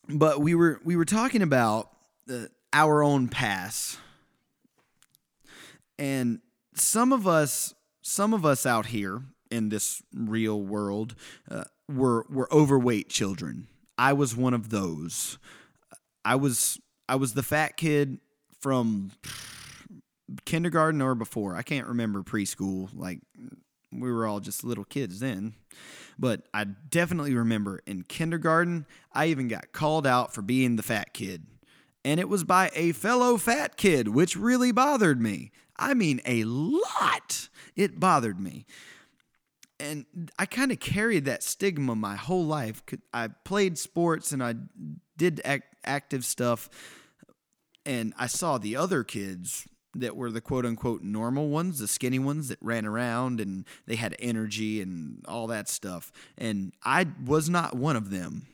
But 0.08 0.40
we 0.40 0.56
were 0.56 0.80
we 0.86 0.96
were 0.96 1.06
talking 1.06 1.42
about 1.42 1.90
the, 2.26 2.50
our 2.72 3.04
own 3.04 3.28
past. 3.28 4.00
And 6.00 6.40
some 6.76 7.12
of 7.12 7.28
us 7.28 7.74
some 8.02 8.34
of 8.34 8.46
us 8.46 8.66
out 8.66 8.86
here 8.88 9.24
in 9.52 9.68
this 9.68 10.02
real 10.14 10.62
world 10.62 11.16
uh, 11.52 11.66
were 11.90 12.26
were 12.30 12.48
overweight 12.54 13.10
children 13.10 13.68
I 13.98 14.14
was 14.14 14.36
one 14.36 14.54
of 14.54 14.70
those. 14.70 15.38
I 16.26 16.36
was 16.36 16.80
I 17.08 17.16
was 17.16 17.34
the 17.34 17.44
fat 17.44 17.78
kid 17.78 18.20
from 18.60 19.12
kindergarten 20.46 21.02
or 21.02 21.16
before. 21.16 21.56
I 21.56 21.62
can't 21.62 21.88
remember 21.88 22.24
preschool. 22.24 22.90
Like 22.94 23.20
we 23.92 24.12
were 24.12 24.26
all 24.26 24.40
just 24.40 24.64
little 24.64 24.86
kids 24.86 25.20
then. 25.20 25.54
But 26.18 26.48
I 26.54 26.64
definitely 26.64 27.36
remember 27.36 27.82
in 27.86 28.04
kindergarten, 28.04 28.86
I 29.12 29.28
even 29.28 29.48
got 29.48 29.72
called 29.72 30.08
out 30.08 30.34
for 30.34 30.42
being 30.42 30.76
the 30.76 30.84
fat 30.84 31.14
kid. 31.14 31.46
And 32.06 32.20
it 32.20 32.30
was 32.30 32.44
by 32.44 32.70
a 32.76 32.92
fellow 32.92 33.38
fat 33.38 33.78
kid, 33.78 34.10
which 34.10 34.36
really 34.36 34.72
bothered 34.72 35.22
me. 35.22 35.52
I 35.78 35.94
mean, 35.94 36.22
a 36.26 36.44
lot. 36.44 37.50
It 37.76 38.00
bothered 38.00 38.40
me 38.40 38.66
and 39.80 40.06
I 40.38 40.46
kind 40.46 40.72
of 40.72 40.80
carried 40.80 41.26
that 41.26 41.44
stigma 41.44 41.96
my 41.96 42.16
whole 42.16 42.46
life. 42.46 42.82
I 43.14 43.28
played 43.28 43.78
sports 43.78 44.32
and 44.32 44.44
I 44.44 44.56
did 45.18 45.42
act- 45.44 45.76
active 45.84 46.26
stuff, 46.26 46.70
and 47.86 48.14
I 48.18 48.28
saw 48.28 48.58
the 48.58 48.76
other 48.76 49.04
kids 49.04 49.68
that 49.96 50.16
were 50.16 50.32
the 50.32 50.42
quote 50.42 50.66
unquote 50.66 51.04
normal 51.04 51.50
ones, 51.50 51.80
the 51.80 51.88
skinny 51.88 52.20
ones 52.20 52.48
that 52.48 52.58
ran 52.62 52.86
around 52.86 53.40
and 53.40 53.66
they 53.86 53.96
had 53.96 54.16
energy 54.20 54.82
and 54.82 55.24
all 55.28 55.48
that 55.48 55.70
stuff. 55.70 56.12
And 56.38 56.74
I 56.84 57.08
was 57.24 57.50
not 57.50 57.76
one 57.76 57.96
of 57.96 58.10
them. 58.10 58.48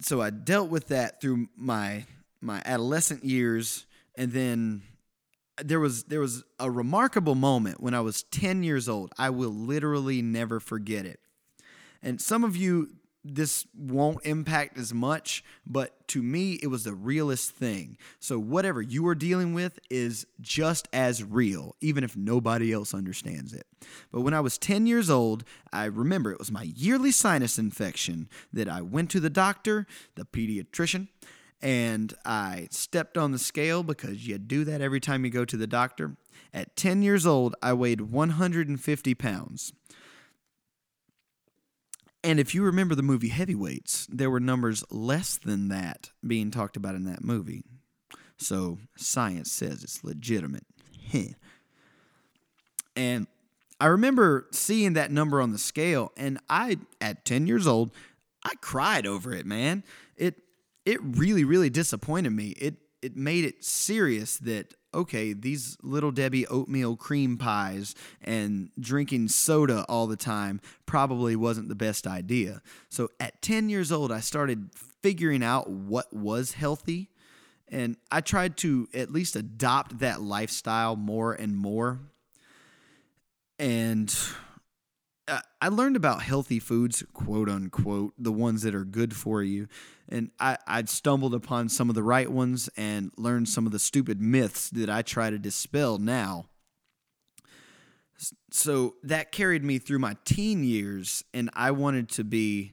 So 0.00 0.20
I 0.20 0.30
dealt 0.30 0.68
with 0.68 0.88
that 0.88 1.20
through 1.20 1.48
my 1.56 2.04
my 2.40 2.62
adolescent 2.66 3.24
years 3.24 3.86
and 4.14 4.32
then 4.32 4.82
there 5.64 5.80
was 5.80 6.04
there 6.04 6.20
was 6.20 6.44
a 6.58 6.70
remarkable 6.70 7.34
moment 7.34 7.80
when 7.80 7.94
I 7.94 8.00
was 8.00 8.22
10 8.24 8.62
years 8.62 8.88
old. 8.88 9.12
I 9.18 9.30
will 9.30 9.50
literally 9.50 10.22
never 10.22 10.60
forget 10.60 11.06
it. 11.06 11.20
And 12.02 12.20
some 12.20 12.44
of 12.44 12.56
you 12.56 12.90
this 13.28 13.66
won't 13.76 14.24
impact 14.24 14.78
as 14.78 14.94
much, 14.94 15.42
but 15.66 16.06
to 16.08 16.22
me 16.22 16.54
it 16.62 16.68
was 16.68 16.84
the 16.84 16.94
realest 16.94 17.50
thing. 17.50 17.96
So 18.20 18.38
whatever 18.38 18.80
you 18.80 19.06
are 19.08 19.14
dealing 19.14 19.52
with 19.52 19.78
is 19.90 20.26
just 20.40 20.88
as 20.92 21.24
real, 21.24 21.74
even 21.80 22.04
if 22.04 22.16
nobody 22.16 22.72
else 22.72 22.94
understands 22.94 23.52
it. 23.52 23.66
But 24.12 24.20
when 24.20 24.34
I 24.34 24.40
was 24.40 24.58
10 24.58 24.86
years 24.86 25.10
old, 25.10 25.44
I 25.72 25.86
remember 25.86 26.30
it 26.30 26.38
was 26.38 26.52
my 26.52 26.62
yearly 26.62 27.10
sinus 27.10 27.58
infection 27.58 28.28
that 28.52 28.68
I 28.68 28.80
went 28.80 29.10
to 29.10 29.20
the 29.20 29.30
doctor, 29.30 29.86
the 30.14 30.24
pediatrician, 30.24 31.08
and 31.62 32.14
I 32.24 32.68
stepped 32.70 33.16
on 33.16 33.32
the 33.32 33.38
scale 33.38 33.82
because 33.82 34.26
you 34.26 34.38
do 34.38 34.64
that 34.64 34.80
every 34.80 35.00
time 35.00 35.24
you 35.24 35.30
go 35.30 35.44
to 35.44 35.56
the 35.56 35.66
doctor. 35.66 36.16
At 36.52 36.76
10 36.76 37.02
years 37.02 37.26
old, 37.26 37.54
I 37.62 37.72
weighed 37.72 38.00
150 38.00 39.14
pounds. 39.14 39.72
And 42.22 42.40
if 42.40 42.54
you 42.54 42.62
remember 42.64 42.94
the 42.94 43.02
movie 43.02 43.28
Heavyweights, 43.28 44.08
there 44.10 44.30
were 44.30 44.40
numbers 44.40 44.84
less 44.90 45.38
than 45.38 45.68
that 45.68 46.10
being 46.26 46.50
talked 46.50 46.76
about 46.76 46.94
in 46.94 47.04
that 47.04 47.22
movie. 47.22 47.62
So 48.36 48.78
science 48.96 49.52
says 49.52 49.84
it's 49.84 50.02
legitimate. 50.02 50.66
and 52.96 53.26
I 53.80 53.86
remember 53.86 54.48
seeing 54.52 54.94
that 54.94 55.10
number 55.10 55.40
on 55.40 55.52
the 55.52 55.58
scale, 55.58 56.12
and 56.16 56.38
I, 56.48 56.78
at 57.00 57.24
10 57.24 57.46
years 57.46 57.66
old, 57.66 57.92
I 58.44 58.54
cried 58.60 59.06
over 59.06 59.32
it, 59.32 59.46
man. 59.46 59.84
It 60.86 61.00
really, 61.02 61.44
really 61.44 61.68
disappointed 61.68 62.30
me. 62.30 62.50
It 62.50 62.76
it 63.02 63.14
made 63.14 63.44
it 63.44 63.62
serious 63.62 64.38
that 64.38 64.74
okay, 64.94 65.34
these 65.34 65.76
little 65.82 66.10
Debbie 66.10 66.46
oatmeal 66.46 66.96
cream 66.96 67.36
pies 67.36 67.94
and 68.22 68.70
drinking 68.80 69.28
soda 69.28 69.84
all 69.90 70.06
the 70.06 70.16
time 70.16 70.58
probably 70.86 71.36
wasn't 71.36 71.68
the 71.68 71.74
best 71.74 72.06
idea. 72.06 72.62
So 72.88 73.10
at 73.20 73.42
10 73.42 73.68
years 73.68 73.92
old, 73.92 74.10
I 74.10 74.20
started 74.20 74.70
figuring 75.02 75.42
out 75.42 75.68
what 75.68 76.12
was 76.14 76.52
healthy. 76.52 77.10
And 77.68 77.96
I 78.10 78.22
tried 78.22 78.56
to 78.58 78.88
at 78.94 79.12
least 79.12 79.36
adopt 79.36 79.98
that 79.98 80.22
lifestyle 80.22 80.96
more 80.96 81.34
and 81.34 81.54
more. 81.54 82.00
And 83.58 84.14
Uh, 85.28 85.40
I 85.60 85.68
learned 85.68 85.96
about 85.96 86.22
healthy 86.22 86.60
foods, 86.60 87.02
quote 87.12 87.48
unquote, 87.48 88.14
the 88.16 88.32
ones 88.32 88.62
that 88.62 88.74
are 88.74 88.84
good 88.84 89.14
for 89.14 89.42
you. 89.42 89.66
And 90.08 90.30
I, 90.38 90.56
I'd 90.66 90.88
stumbled 90.88 91.34
upon 91.34 91.68
some 91.68 91.88
of 91.88 91.96
the 91.96 92.02
right 92.02 92.30
ones 92.30 92.70
and 92.76 93.10
learned 93.16 93.48
some 93.48 93.66
of 93.66 93.72
the 93.72 93.80
stupid 93.80 94.20
myths 94.20 94.70
that 94.70 94.88
I 94.88 95.02
try 95.02 95.30
to 95.30 95.38
dispel 95.38 95.98
now. 95.98 96.46
So 98.50 98.94
that 99.02 99.32
carried 99.32 99.64
me 99.64 99.78
through 99.78 99.98
my 99.98 100.16
teen 100.24 100.64
years, 100.64 101.24
and 101.34 101.50
I 101.54 101.72
wanted 101.72 102.08
to 102.10 102.24
be, 102.24 102.72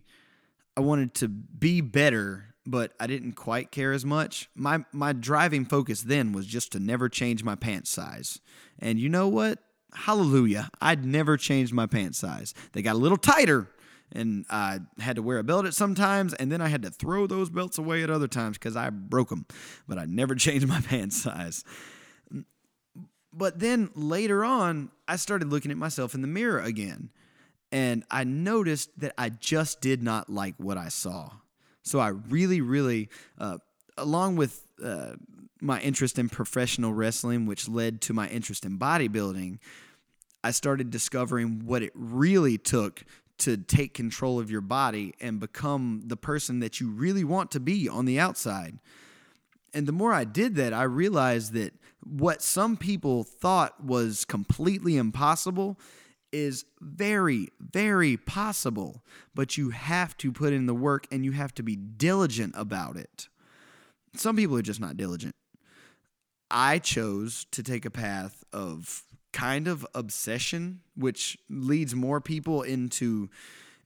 I 0.78 0.82
wanted 0.82 1.14
to 1.16 1.28
be 1.28 1.82
better, 1.82 2.54
but 2.66 2.94
I 3.00 3.08
didn't 3.08 3.34
quite 3.34 3.72
care 3.72 3.92
as 3.92 4.06
much. 4.06 4.48
My 4.56 4.86
my 4.94 5.12
driving 5.12 5.66
focus 5.66 6.02
then 6.02 6.32
was 6.32 6.46
just 6.46 6.72
to 6.74 6.80
never 6.80 7.10
change 7.10 7.44
my 7.44 7.56
pants 7.56 7.90
size. 7.90 8.40
And 8.80 9.00
you 9.00 9.10
know 9.10 9.28
what? 9.28 9.60
Hallelujah, 9.94 10.70
I'd 10.82 11.06
never 11.06 11.38
changed 11.38 11.74
my 11.74 11.86
pant 11.86 12.16
size. 12.16 12.54
They 12.74 12.82
got 12.82 12.96
a 12.96 13.00
little 13.00 13.18
tighter, 13.18 13.68
and 14.12 14.46
I 14.50 14.80
had 15.00 15.16
to 15.16 15.22
wear 15.22 15.40
a 15.40 15.44
belt 15.44 15.66
at 15.66 15.74
sometimes, 15.74 16.34
and 16.34 16.52
then 16.52 16.62
I 16.62 16.68
had 16.68 16.84
to 16.84 16.90
throw 16.90 17.28
those 17.28 17.50
belts 17.50 17.78
away 17.78 18.04
at 18.04 18.10
other 18.10 18.28
times 18.28 18.58
because 18.58 18.76
I 18.76 18.90
broke 18.90 19.30
them. 19.30 19.46
But 19.88 19.98
I 19.98 20.06
never 20.06 20.36
changed 20.36 20.68
my 20.68 20.82
pant 20.82 21.14
size. 21.14 21.64
But 23.32 23.60
then 23.60 23.90
later 23.96 24.46
on, 24.46 24.92
I 25.08 25.16
started 25.16 25.50
looking 25.50 25.72
at 25.72 25.78
myself 25.78 26.14
in 26.14 26.22
the 26.22 26.28
mirror 26.28 26.60
again, 26.60 27.10
and 27.72 28.04
I 28.12 28.24
noticed 28.24 29.00
that 29.00 29.14
I 29.18 29.30
just 29.30 29.82
did 29.82 30.04
not 30.04 30.30
like 30.30 30.56
what 30.58 30.78
I 30.78 30.90
saw. 30.90 31.32
So 31.82 32.00
I 32.00 32.10
really, 32.10 32.62
really, 32.62 33.10
uh, 33.40 33.58
along 33.98 34.36
with 34.36 34.68
uh, 34.84 35.14
my 35.60 35.80
interest 35.80 36.20
in 36.20 36.30
professional 36.30 36.94
wrestling, 36.94 37.46
which 37.46 37.68
led 37.68 38.02
to 38.02 38.14
my 38.14 38.28
interest 38.28 38.66
in 38.66 38.78
bodybuilding, 38.78 39.60
I 40.44 40.52
started 40.52 40.90
discovering 40.90 41.66
what 41.66 41.84
it 41.84 41.92
really 41.96 42.58
took 42.58 43.04
to 43.40 43.58
take 43.58 43.94
control 43.94 44.40
of 44.40 44.52
your 44.52 44.62
body 44.62 45.14
and 45.20 45.40
become 45.40 46.04
the 46.06 46.18
person 46.18 46.60
that 46.60 46.80
you 46.80 46.90
really 46.90 47.24
want 47.24 47.52
to 47.52 47.60
be 47.60 47.90
on 47.90 48.06
the 48.06 48.20
outside. 48.20 48.80
And 49.74 49.88
the 49.88 49.92
more 49.92 50.14
I 50.14 50.24
did 50.24 50.56
that, 50.56 50.74
I 50.74 50.84
realized 50.84 51.54
that 51.54 51.74
what 52.04 52.42
some 52.42 52.78
people 52.78 53.24
thought 53.24 53.84
was 53.84 54.26
completely 54.26 54.98
impossible 54.98 55.80
is 56.32 56.66
very, 56.82 57.48
very 57.60 58.18
possible. 58.18 59.04
But 59.34 59.58
you 59.58 59.70
have 59.70 60.16
to 60.18 60.32
put 60.32 60.54
in 60.54 60.66
the 60.66 60.74
work 60.74 61.08
and 61.12 61.26
you 61.26 61.32
have 61.32 61.54
to 61.56 61.64
be 61.64 61.76
diligent 61.76 62.54
about 62.58 62.98
it. 62.98 63.30
Some 64.16 64.36
people 64.36 64.58
are 64.58 64.64
just 64.64 64.80
not 64.80 64.98
diligent. 64.98 65.36
I 66.52 66.78
chose 66.78 67.48
to 67.52 67.64
take 67.64 67.84
a 67.86 67.90
path 67.90 68.44
of 68.54 69.04
kind 69.34 69.68
of 69.68 69.86
obsession, 69.94 70.80
which 70.96 71.38
leads 71.50 71.94
more 71.94 72.22
people 72.22 72.62
into 72.62 73.30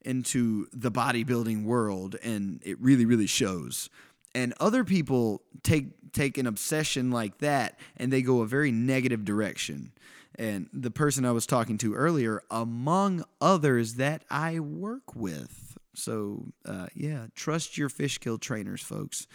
into 0.03 0.67
the 0.71 0.91
bodybuilding 0.91 1.65
world 1.65 2.15
and 2.23 2.61
it 2.63 2.79
really 2.79 3.05
really 3.05 3.27
shows. 3.27 3.89
And 4.35 4.53
other 4.59 4.83
people 4.83 5.41
take 5.63 6.11
take 6.11 6.37
an 6.37 6.45
obsession 6.45 7.09
like 7.11 7.39
that 7.39 7.79
and 7.95 8.13
they 8.13 8.21
go 8.21 8.41
a 8.41 8.45
very 8.45 8.71
negative 8.71 9.25
direction. 9.25 9.91
And 10.39 10.69
the 10.71 10.91
person 10.91 11.25
i 11.25 11.31
was 11.31 11.47
talking 11.47 11.79
to 11.79 11.95
earlier 11.95 12.43
among 12.51 13.23
others 13.41 13.95
that 13.95 14.23
i 14.29 14.59
work 14.59 15.15
with. 15.15 15.77
So 15.95 16.45
uh, 16.65 16.87
yeah 16.93 17.27
trust 17.33 17.77
your 17.77 17.89
fish 17.89 18.19
kill 18.19 18.37
trainers 18.37 18.81
folks 18.81 19.27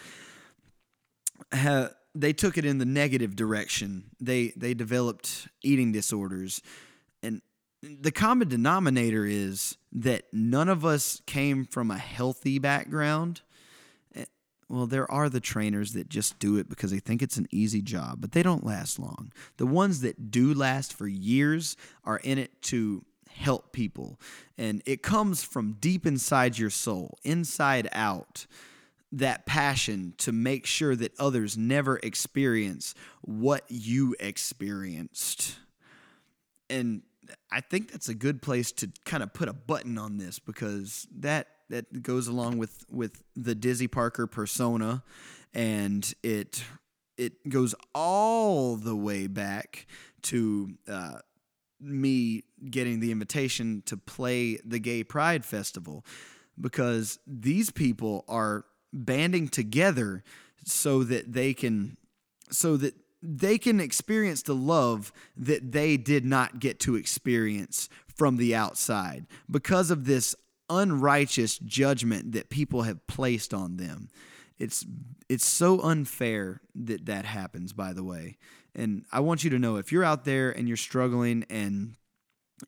they 2.14 2.33
took 2.33 2.59
it 2.59 2.64
in 2.64 2.79
the 2.79 2.85
negative 2.85 3.37
direction. 3.37 4.05
They 4.20 4.53
they 4.57 4.75
developed 4.75 5.48
eating 5.62 5.92
disorders, 5.92 6.62
and 7.22 7.40
the 7.83 8.12
common 8.12 8.48
denominator 8.48 9.25
is 9.25 9.77
that 9.92 10.25
none 10.33 10.68
of 10.68 10.85
us 10.85 11.20
came 11.27 11.64
from 11.64 11.90
a 11.90 11.98
healthy 11.98 12.59
background. 12.59 13.42
Eh, 14.14 14.25
well, 14.68 14.87
there 14.87 15.11
are 15.11 15.29
the 15.29 15.40
trainers 15.40 15.92
that 15.94 16.09
just 16.09 16.38
do 16.38 16.57
it 16.59 16.68
because 16.68 16.90
they 16.90 17.01
think 17.01 17.22
it's 17.22 17.37
an 17.37 17.48
easy 17.51 17.83
job, 17.83 18.20
but 18.20 18.33
they 18.33 18.42
don't 18.42 18.64
last 18.64 18.98
long. 18.98 19.33
The 19.57 19.66
ones 19.66 20.01
that 20.03 20.31
do 20.31 20.55
last 20.55 20.92
for 20.92 21.09
years 21.09 21.77
are 22.05 22.18
in 22.18 22.38
it 22.38 22.62
to 22.62 23.05
help 23.31 23.72
people, 23.72 24.20
and 24.59 24.83
it 24.85 25.03
comes 25.03 25.42
from 25.42 25.72
deep 25.81 26.07
inside 26.07 26.59
your 26.59 26.70
soul, 26.70 27.18
inside 27.25 27.88
out 27.92 28.46
that 29.12 29.44
passion 29.46 30.14
to 30.18 30.33
make 30.33 30.66
sure 30.66 30.96
that 30.96 31.12
others 31.18 31.57
never 31.57 31.98
experience 31.98 32.94
what 33.20 33.64
you 33.68 34.16
experienced. 34.18 35.57
And 36.70 37.03
I 37.51 37.61
think 37.61 37.92
that's 37.92 38.09
a 38.09 38.14
good 38.14 38.42
place 38.42 38.72
to 38.72 38.90
kind 39.05 39.22
of 39.22 39.33
put 39.33 39.48
a 39.48 39.53
button 39.53 39.98
on 39.98 40.16
this 40.16 40.38
because 40.38 41.07
that 41.18 41.48
that 41.68 42.03
goes 42.03 42.27
along 42.27 42.59
with 42.59 42.85
with 42.90 43.22
the 43.37 43.55
Dizzy 43.55 43.87
Parker 43.87 44.27
persona 44.27 45.03
and 45.55 46.12
it 46.22 46.64
it 47.16 47.48
goes 47.48 47.75
all 47.94 48.77
the 48.77 48.96
way 48.96 49.27
back 49.27 49.87
to 50.22 50.75
uh, 50.88 51.18
me 51.81 52.44
getting 52.70 53.01
the 53.01 53.12
invitation 53.12 53.83
to 53.87 53.96
play 53.96 54.59
the 54.64 54.79
Gay 54.79 55.05
Pride 55.05 55.44
Festival 55.44 56.05
because 56.61 57.18
these 57.27 57.70
people 57.70 58.25
are 58.29 58.64
banding 58.92 59.48
together 59.48 60.22
so 60.64 61.02
that 61.05 61.33
they 61.33 61.55
can 61.55 61.96
so 62.50 62.76
that 62.76 62.94
they 63.22 63.57
can 63.57 63.81
experience 63.81 64.42
the 64.42 64.55
love 64.55 65.12
that 65.37 65.72
they 65.72 65.96
did 65.96 66.24
not 66.24 66.59
get 66.59 66.81
to 66.81 66.96
experience 66.96 67.88
from 68.09 68.37
the 68.37 68.55
outside 68.55 69.26
because 69.50 69.90
of 69.90 70.05
this 70.05 70.35
unrighteous 70.68 71.59
judgment 71.59 72.33
that 72.33 72.50
people 72.50 72.83
have 72.83 73.07
placed 73.07 73.55
on 73.55 73.76
them. 73.76 74.09
It's 74.59 74.85
it's 75.28 75.46
so 75.46 75.81
unfair 75.83 76.61
that 76.74 77.07
that 77.07 77.24
happens 77.24 77.72
by 77.72 77.92
the 77.92 78.05
way. 78.05 78.37
And 78.74 79.05
I 79.12 79.20
want 79.20 79.44
you 79.44 79.50
to 79.50 79.59
know 79.59 79.76
if 79.76 79.92
you're 79.92 80.05
out 80.05 80.24
there 80.24 80.50
and 80.50 80.66
you're 80.66 80.76
struggling 80.76 81.44
and 81.50 81.96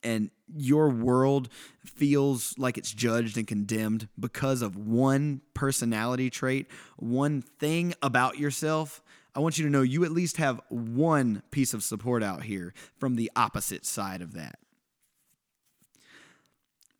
and 0.02 0.30
your 0.54 0.88
world 0.88 1.48
feels 1.84 2.54
like 2.58 2.78
it's 2.78 2.92
judged 2.92 3.36
and 3.36 3.46
condemned 3.46 4.08
because 4.18 4.62
of 4.62 4.76
one 4.76 5.40
personality 5.54 6.30
trait, 6.30 6.66
one 6.96 7.42
thing 7.42 7.94
about 8.02 8.38
yourself, 8.38 9.02
I 9.34 9.40
want 9.40 9.58
you 9.58 9.64
to 9.64 9.70
know 9.70 9.82
you 9.82 10.04
at 10.04 10.12
least 10.12 10.36
have 10.36 10.60
one 10.68 11.42
piece 11.50 11.74
of 11.74 11.82
support 11.82 12.22
out 12.22 12.44
here 12.44 12.72
from 12.98 13.16
the 13.16 13.30
opposite 13.34 13.84
side 13.84 14.22
of 14.22 14.34
that. 14.34 14.58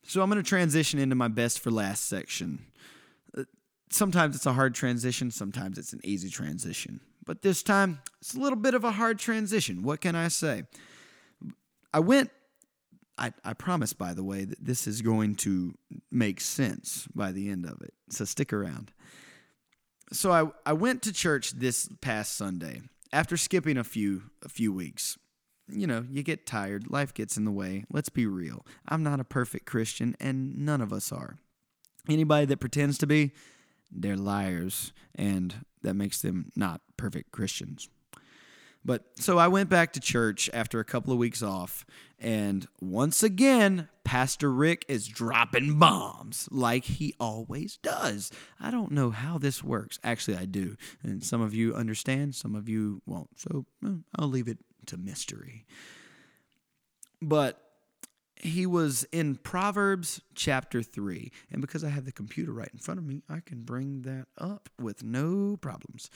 So 0.06 0.20
I'm 0.20 0.30
going 0.30 0.42
to 0.42 0.48
transition 0.48 0.98
into 0.98 1.14
my 1.14 1.28
best 1.28 1.60
for 1.60 1.70
last 1.70 2.08
section. 2.08 2.66
Uh, 3.36 3.44
sometimes 3.90 4.36
it's 4.36 4.46
a 4.46 4.52
hard 4.52 4.74
transition, 4.74 5.30
sometimes 5.30 5.78
it's 5.78 5.92
an 5.92 6.00
easy 6.02 6.28
transition. 6.28 7.00
But 7.24 7.42
this 7.42 7.62
time, 7.62 8.00
it's 8.20 8.34
a 8.34 8.38
little 8.38 8.58
bit 8.58 8.74
of 8.74 8.84
a 8.84 8.90
hard 8.90 9.18
transition. 9.18 9.82
What 9.82 10.00
can 10.00 10.14
I 10.14 10.28
say? 10.28 10.64
I 11.92 12.00
went 12.00 12.30
I, 13.16 13.32
I 13.44 13.52
promise, 13.52 13.92
by 13.92 14.12
the 14.12 14.24
way, 14.24 14.44
that 14.44 14.64
this 14.64 14.86
is 14.86 15.02
going 15.02 15.36
to 15.36 15.74
make 16.10 16.40
sense 16.40 17.06
by 17.14 17.32
the 17.32 17.48
end 17.48 17.64
of 17.64 17.80
it. 17.80 17.94
So 18.10 18.24
stick 18.24 18.52
around. 18.52 18.92
So 20.12 20.32
I, 20.32 20.70
I 20.70 20.72
went 20.72 21.02
to 21.02 21.12
church 21.12 21.52
this 21.52 21.88
past 22.00 22.36
Sunday 22.36 22.82
after 23.12 23.36
skipping 23.36 23.76
a 23.76 23.84
few 23.84 24.24
a 24.44 24.48
few 24.48 24.72
weeks. 24.72 25.16
You 25.66 25.86
know, 25.86 26.04
you 26.10 26.22
get 26.22 26.46
tired, 26.46 26.90
life 26.90 27.14
gets 27.14 27.38
in 27.38 27.46
the 27.46 27.50
way. 27.50 27.84
Let's 27.90 28.10
be 28.10 28.26
real. 28.26 28.66
I'm 28.86 29.02
not 29.02 29.18
a 29.18 29.24
perfect 29.24 29.64
Christian, 29.64 30.14
and 30.20 30.58
none 30.58 30.82
of 30.82 30.92
us 30.92 31.10
are. 31.10 31.38
Anybody 32.06 32.44
that 32.46 32.60
pretends 32.60 32.98
to 32.98 33.06
be, 33.06 33.32
they're 33.90 34.16
liars, 34.16 34.92
and 35.14 35.64
that 35.82 35.94
makes 35.94 36.20
them 36.20 36.50
not 36.54 36.82
perfect 36.98 37.32
Christians. 37.32 37.88
But 38.84 39.04
so 39.14 39.38
I 39.38 39.48
went 39.48 39.70
back 39.70 39.94
to 39.94 40.00
church 40.00 40.50
after 40.52 40.78
a 40.78 40.84
couple 40.84 41.12
of 41.12 41.18
weeks 41.18 41.42
off, 41.42 41.86
and 42.18 42.66
once 42.80 43.22
again, 43.22 43.88
Pastor 44.04 44.50
Rick 44.50 44.84
is 44.88 45.08
dropping 45.08 45.78
bombs 45.78 46.48
like 46.50 46.84
he 46.84 47.14
always 47.18 47.78
does. 47.78 48.30
I 48.60 48.70
don't 48.70 48.92
know 48.92 49.10
how 49.10 49.38
this 49.38 49.64
works. 49.64 49.98
Actually, 50.04 50.36
I 50.36 50.44
do. 50.44 50.76
And 51.02 51.24
some 51.24 51.40
of 51.40 51.54
you 51.54 51.74
understand, 51.74 52.34
some 52.34 52.54
of 52.54 52.68
you 52.68 53.02
won't. 53.06 53.38
So 53.38 53.66
mm, 53.82 54.04
I'll 54.18 54.28
leave 54.28 54.48
it 54.48 54.58
to 54.86 54.96
mystery. 54.96 55.66
But 57.20 57.60
he 58.36 58.66
was 58.66 59.04
in 59.10 59.36
Proverbs 59.36 60.20
chapter 60.34 60.82
3. 60.82 61.32
And 61.50 61.60
because 61.62 61.82
I 61.82 61.88
have 61.88 62.04
the 62.04 62.12
computer 62.12 62.52
right 62.52 62.70
in 62.72 62.78
front 62.78 62.98
of 62.98 63.06
me, 63.06 63.22
I 63.28 63.40
can 63.40 63.62
bring 63.62 64.02
that 64.02 64.26
up 64.36 64.68
with 64.78 65.02
no 65.02 65.56
problems. 65.56 66.10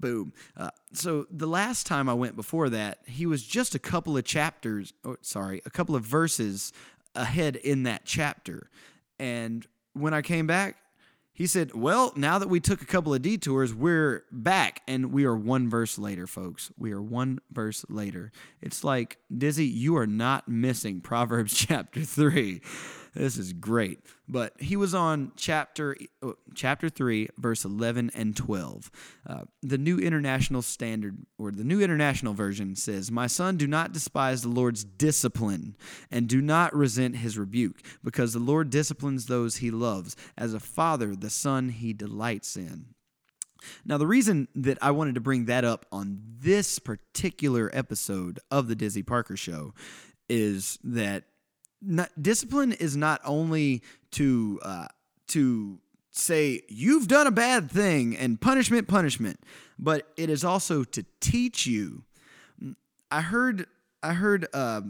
Boom. 0.00 0.32
Uh, 0.56 0.70
so 0.92 1.26
the 1.30 1.46
last 1.46 1.86
time 1.86 2.08
I 2.08 2.14
went 2.14 2.36
before 2.36 2.68
that, 2.70 2.98
he 3.06 3.26
was 3.26 3.42
just 3.42 3.74
a 3.74 3.78
couple 3.78 4.16
of 4.16 4.24
chapters, 4.24 4.92
or 5.04 5.18
sorry, 5.22 5.62
a 5.64 5.70
couple 5.70 5.96
of 5.96 6.04
verses 6.04 6.72
ahead 7.14 7.56
in 7.56 7.84
that 7.84 8.02
chapter. 8.04 8.70
And 9.18 9.66
when 9.94 10.12
I 10.14 10.22
came 10.22 10.46
back, 10.46 10.76
he 11.36 11.46
said, 11.46 11.74
Well, 11.74 12.14
now 12.16 12.38
that 12.38 12.48
we 12.48 12.60
took 12.60 12.80
a 12.80 12.86
couple 12.86 13.12
of 13.12 13.20
detours, 13.20 13.74
we're 13.74 14.24
back. 14.32 14.80
And 14.88 15.12
we 15.12 15.26
are 15.26 15.36
one 15.36 15.68
verse 15.68 15.98
later, 15.98 16.26
folks. 16.26 16.72
We 16.78 16.92
are 16.92 17.02
one 17.02 17.40
verse 17.52 17.84
later. 17.90 18.32
It's 18.62 18.82
like, 18.82 19.18
Dizzy, 19.36 19.66
you 19.66 19.98
are 19.98 20.06
not 20.06 20.48
missing 20.48 21.02
Proverbs 21.02 21.54
chapter 21.66 22.02
3. 22.02 22.62
This 23.16 23.38
is 23.38 23.52
great. 23.52 24.00
But 24.28 24.52
he 24.60 24.76
was 24.76 24.94
on 24.94 25.32
chapter 25.36 25.96
uh, 26.22 26.32
chapter 26.54 26.88
3 26.88 27.28
verse 27.38 27.64
11 27.64 28.10
and 28.14 28.36
12. 28.36 28.90
Uh, 29.26 29.42
the 29.62 29.78
New 29.78 29.98
International 29.98 30.62
Standard 30.62 31.18
or 31.38 31.50
the 31.50 31.64
New 31.64 31.80
International 31.80 32.34
Version 32.34 32.76
says, 32.76 33.10
"My 33.10 33.26
son, 33.26 33.56
do 33.56 33.66
not 33.66 33.92
despise 33.92 34.42
the 34.42 34.48
Lord's 34.48 34.84
discipline 34.84 35.76
and 36.10 36.28
do 36.28 36.42
not 36.42 36.74
resent 36.74 37.16
his 37.16 37.38
rebuke, 37.38 37.80
because 38.04 38.32
the 38.32 38.38
Lord 38.38 38.70
disciplines 38.70 39.26
those 39.26 39.56
he 39.56 39.70
loves, 39.70 40.16
as 40.36 40.52
a 40.52 40.60
father 40.60 41.16
the 41.16 41.30
son 41.30 41.70
he 41.70 41.92
delights 41.92 42.56
in." 42.56 42.94
Now, 43.84 43.98
the 43.98 44.06
reason 44.06 44.48
that 44.54 44.78
I 44.82 44.90
wanted 44.90 45.14
to 45.14 45.20
bring 45.20 45.46
that 45.46 45.64
up 45.64 45.86
on 45.90 46.20
this 46.40 46.78
particular 46.78 47.70
episode 47.72 48.38
of 48.50 48.68
the 48.68 48.76
Dizzy 48.76 49.02
Parker 49.02 49.36
Show 49.36 49.74
is 50.28 50.78
that 50.84 51.24
not, 51.86 52.10
discipline 52.20 52.72
is 52.72 52.96
not 52.96 53.20
only 53.24 53.82
to 54.12 54.60
uh, 54.62 54.86
to 55.28 55.78
say 56.10 56.62
you've 56.68 57.08
done 57.08 57.26
a 57.26 57.30
bad 57.30 57.70
thing 57.70 58.16
and 58.16 58.40
punishment 58.40 58.88
punishment 58.88 59.38
but 59.78 60.08
it 60.16 60.30
is 60.30 60.44
also 60.44 60.84
to 60.84 61.04
teach 61.20 61.66
you. 61.66 62.04
I 63.10 63.20
heard 63.20 63.66
i 64.02 64.14
heard 64.14 64.46
uh, 64.52 64.82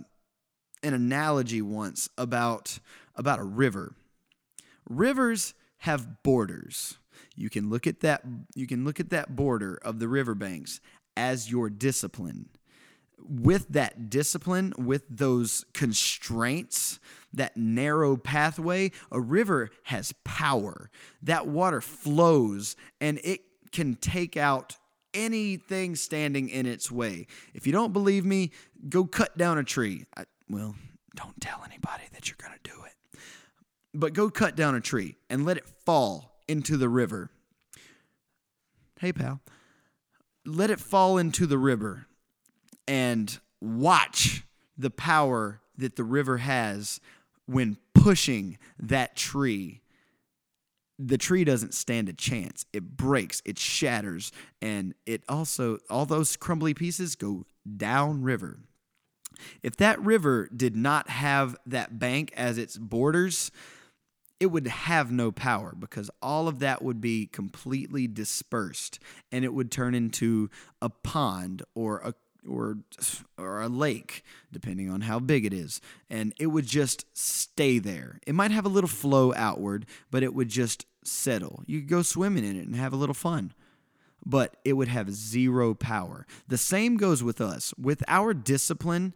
an 0.83 0.95
analogy 0.95 1.63
once 1.63 2.09
about 2.17 2.79
about 3.15 3.39
a 3.39 3.45
river. 3.45 3.95
Rivers 4.89 5.55
have 5.79 6.23
borders. 6.23 6.99
You 7.35 7.51
can 7.51 7.69
look 7.71 7.87
at 7.87 8.01
that 8.01 8.23
you 8.55 8.67
can 8.67 8.85
look 8.85 9.01
at 9.01 9.11
that 9.11 9.37
border 9.37 9.79
of 9.83 9.99
the 9.99 10.09
riverbanks 10.09 10.81
as 11.17 11.51
your 11.51 11.71
discipline 11.71 12.49
with 13.19 13.69
that 13.71 14.11
discipline, 14.11 14.73
with 14.77 15.05
those 15.09 15.65
constraints, 15.73 16.99
that 17.33 17.57
narrow 17.57 18.17
pathway, 18.17 18.91
a 19.11 19.21
river 19.21 19.71
has 19.85 20.13
power. 20.25 20.91
That 21.23 21.47
water 21.47 21.81
flows 21.81 22.77
and 23.01 23.21
it 23.23 23.41
can 23.73 23.95
take 23.95 24.37
out 24.37 24.77
anything 25.13 25.97
standing 25.97 26.49
in 26.49 26.67
its 26.67 26.91
way. 26.91 27.27
If 27.55 27.67
you 27.67 27.73
don't 27.73 27.93
believe 27.93 28.25
me, 28.25 28.53
go 28.89 29.05
cut 29.05 29.37
down 29.37 29.59
a 29.59 29.65
tree. 29.65 30.05
I, 30.17 30.25
well, 30.49 30.75
don't 31.15 31.41
tell 31.41 31.63
anybody 31.65 32.05
that 32.13 32.29
you're 32.29 32.37
going 32.39 32.59
to 32.63 32.71
do 32.71 32.85
it. 32.85 33.21
But 33.95 34.13
go 34.13 34.31
cut 34.31 34.57
down 34.57 34.75
a 34.75 34.81
tree 34.81 35.17
and 35.31 35.45
let 35.45 35.57
it 35.57 35.67
fall 35.85 36.43
into 36.49 36.77
the 36.77 36.89
river. 36.89 37.31
Hey, 39.01 39.13
pal. 39.13 39.41
Let 40.45 40.71
it 40.71 40.81
fall 40.81 41.19
into 41.19 41.47
the 41.47 41.59
river 41.59 42.07
and 42.87 43.39
watch 43.61 44.45
the 44.77 44.91
power 44.91 45.61
that 45.77 45.97
the 45.97 46.05
river 46.05 46.39
has 46.39 47.01
when 47.47 47.77
pushing 47.95 48.59
that 48.79 49.17
tree. 49.17 49.81
The 50.99 51.19
tree 51.19 51.45
doesn't 51.45 51.75
stand 51.75 52.09
a 52.09 52.13
chance. 52.13 52.65
It 52.73 52.97
breaks, 52.97 53.43
it 53.45 53.59
shatters, 53.59 54.33
and 54.63 54.95
it 55.05 55.23
also, 55.29 55.79
all 55.91 56.07
those 56.07 56.37
crumbly 56.37 56.73
pieces 56.73 57.15
go 57.17 57.45
down 57.77 58.23
river. 58.23 58.59
If 59.63 59.77
that 59.77 60.01
river 60.01 60.49
did 60.55 60.77
not 60.77 61.11
have 61.11 61.57
that 61.67 61.99
bank 61.99 62.33
as 62.37 62.57
its 62.57 62.79
borders, 62.79 63.51
it 64.39 64.47
would 64.47 64.67
have 64.67 65.11
no 65.11 65.33
power 65.33 65.75
because 65.79 66.11
all 66.21 66.49
of 66.49 66.59
that 66.59 66.83
would 66.83 67.01
be 67.01 67.27
completely 67.27 68.07
dispersed 68.07 68.99
and 69.33 69.45
it 69.45 69.55
would 69.55 69.71
turn 69.71 69.95
into 69.95 70.51
a 70.83 70.91
pond 70.91 71.63
or 71.75 71.99
a 71.99 72.15
or 72.49 72.79
or 73.39 73.61
a 73.61 73.69
lake 73.69 74.23
depending 74.53 74.91
on 74.91 75.03
how 75.03 75.19
big 75.19 75.45
it 75.45 75.53
is 75.53 75.81
and 76.09 76.33
it 76.39 76.47
would 76.47 76.67
just 76.67 77.05
stay 77.17 77.79
there. 77.79 78.21
It 78.27 78.35
might 78.35 78.51
have 78.51 78.67
a 78.67 78.71
little 78.71 78.89
flow 78.89 79.33
outward 79.35 79.87
but 80.11 80.23
it 80.23 80.35
would 80.35 80.49
just 80.49 80.87
settle. 81.05 81.63
You 81.67 81.81
could 81.81 81.89
go 81.89 82.03
swimming 82.03 82.45
in 82.45 82.57
it 82.57 82.67
and 82.67 82.77
have 82.77 82.93
a 82.93 82.97
little 82.97 83.15
fun 83.15 83.53
but 84.25 84.57
it 84.65 84.73
would 84.73 84.89
have 84.89 85.11
zero 85.11 85.75
power. 85.75 86.27
The 86.49 86.59
same 86.59 86.97
goes 86.97 87.23
with 87.23 87.41
us. 87.41 87.73
With 87.79 88.03
our 88.09 88.35
discipline 88.35 89.15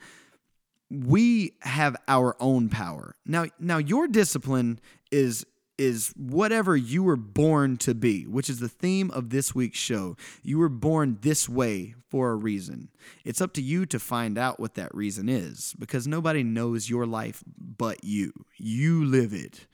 we 0.90 1.52
have 1.60 1.96
our 2.08 2.36
own 2.40 2.68
power. 2.68 3.14
Now 3.24 3.46
now 3.58 3.78
your 3.78 4.08
discipline 4.08 4.80
is 5.10 5.46
is 5.80 6.12
whatever 6.14 6.76
you 6.76 7.02
were 7.02 7.16
born 7.16 7.78
to 7.78 7.94
be, 7.94 8.26
which 8.26 8.50
is 8.50 8.60
the 8.60 8.68
theme 8.68 9.10
of 9.12 9.30
this 9.30 9.54
week's 9.54 9.78
show. 9.78 10.14
You 10.42 10.58
were 10.58 10.68
born 10.68 11.16
this 11.22 11.48
way 11.48 11.94
for 12.10 12.32
a 12.32 12.36
reason. 12.36 12.90
It's 13.24 13.40
up 13.40 13.54
to 13.54 13.62
you 13.62 13.86
to 13.86 13.98
find 13.98 14.36
out 14.36 14.60
what 14.60 14.74
that 14.74 14.94
reason 14.94 15.30
is 15.30 15.74
because 15.78 16.06
nobody 16.06 16.42
knows 16.42 16.90
your 16.90 17.06
life 17.06 17.42
but 17.56 18.04
you. 18.04 18.32
You 18.58 19.06
live 19.06 19.32
it. 19.32 19.66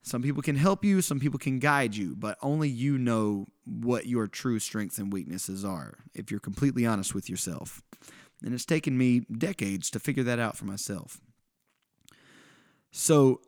Some 0.00 0.22
people 0.22 0.42
can 0.42 0.54
help 0.54 0.84
you, 0.84 1.02
some 1.02 1.18
people 1.18 1.40
can 1.40 1.58
guide 1.58 1.96
you, 1.96 2.14
but 2.14 2.38
only 2.40 2.68
you 2.68 2.96
know 2.96 3.48
what 3.64 4.06
your 4.06 4.28
true 4.28 4.60
strengths 4.60 4.98
and 4.98 5.12
weaknesses 5.12 5.64
are 5.64 5.94
if 6.14 6.30
you're 6.30 6.38
completely 6.38 6.86
honest 6.86 7.16
with 7.16 7.28
yourself. 7.28 7.82
And 8.44 8.54
it's 8.54 8.64
taken 8.64 8.96
me 8.96 9.20
decades 9.36 9.90
to 9.90 9.98
figure 9.98 10.22
that 10.22 10.38
out 10.38 10.56
for 10.56 10.66
myself. 10.66 11.20
So 12.92 13.40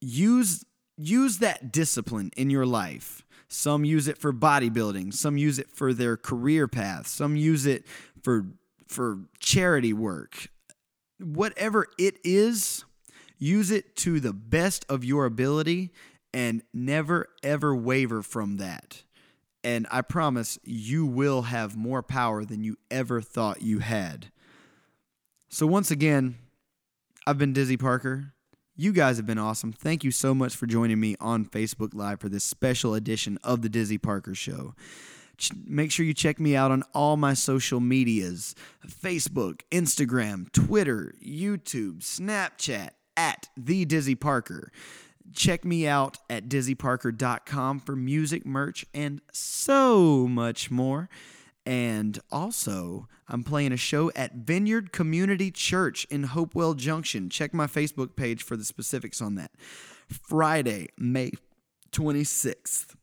use 0.00 0.64
use 0.96 1.38
that 1.38 1.72
discipline 1.72 2.30
in 2.36 2.50
your 2.50 2.66
life. 2.66 3.24
Some 3.48 3.84
use 3.84 4.08
it 4.08 4.18
for 4.18 4.32
bodybuilding, 4.32 5.14
some 5.14 5.36
use 5.36 5.58
it 5.58 5.70
for 5.70 5.92
their 5.92 6.16
career 6.16 6.66
path, 6.66 7.06
some 7.06 7.36
use 7.36 7.66
it 7.66 7.86
for 8.22 8.46
for 8.88 9.20
charity 9.38 9.92
work. 9.92 10.48
Whatever 11.18 11.86
it 11.98 12.18
is, 12.24 12.84
use 13.38 13.70
it 13.70 13.96
to 13.96 14.20
the 14.20 14.32
best 14.32 14.84
of 14.88 15.04
your 15.04 15.24
ability 15.24 15.92
and 16.32 16.62
never 16.72 17.28
ever 17.42 17.74
waver 17.74 18.22
from 18.22 18.56
that. 18.56 19.04
And 19.62 19.86
I 19.90 20.02
promise 20.02 20.58
you 20.64 21.06
will 21.06 21.42
have 21.42 21.76
more 21.76 22.02
power 22.02 22.44
than 22.44 22.64
you 22.64 22.76
ever 22.90 23.22
thought 23.22 23.62
you 23.62 23.78
had. 23.78 24.26
So, 25.48 25.66
once 25.66 25.90
again, 25.90 26.36
I've 27.26 27.38
been 27.38 27.52
Dizzy 27.54 27.76
Parker. 27.78 28.33
You 28.76 28.92
guys 28.92 29.18
have 29.18 29.26
been 29.26 29.38
awesome. 29.38 29.72
Thank 29.72 30.02
you 30.02 30.10
so 30.10 30.34
much 30.34 30.56
for 30.56 30.66
joining 30.66 30.98
me 30.98 31.14
on 31.20 31.44
Facebook 31.44 31.94
Live 31.94 32.18
for 32.18 32.28
this 32.28 32.42
special 32.42 32.94
edition 32.94 33.38
of 33.44 33.62
The 33.62 33.68
Dizzy 33.68 33.98
Parker 33.98 34.34
Show. 34.34 34.74
Make 35.64 35.92
sure 35.92 36.04
you 36.04 36.12
check 36.12 36.40
me 36.40 36.56
out 36.56 36.72
on 36.72 36.82
all 36.92 37.16
my 37.16 37.34
social 37.34 37.78
medias 37.78 38.56
Facebook, 38.84 39.60
Instagram, 39.70 40.50
Twitter, 40.50 41.14
YouTube, 41.24 41.98
Snapchat 41.98 42.90
at 43.16 43.48
The 43.56 43.84
Dizzy 43.84 44.16
Parker. 44.16 44.72
Check 45.32 45.64
me 45.64 45.86
out 45.86 46.18
at 46.28 46.48
dizzyparker.com 46.48 47.78
for 47.78 47.94
music, 47.94 48.44
merch, 48.44 48.84
and 48.92 49.20
so 49.30 50.26
much 50.26 50.72
more. 50.72 51.08
And 51.66 52.18
also, 52.30 53.08
I'm 53.28 53.42
playing 53.42 53.72
a 53.72 53.78
show 53.78 54.10
at 54.14 54.34
Vineyard 54.34 54.92
Community 54.92 55.50
Church 55.50 56.06
in 56.10 56.24
Hopewell 56.24 56.74
Junction. 56.74 57.30
Check 57.30 57.54
my 57.54 57.66
Facebook 57.66 58.16
page 58.16 58.42
for 58.42 58.56
the 58.56 58.64
specifics 58.64 59.22
on 59.22 59.34
that. 59.36 59.50
Friday, 60.08 60.88
May 60.98 61.32
26th. 61.92 62.94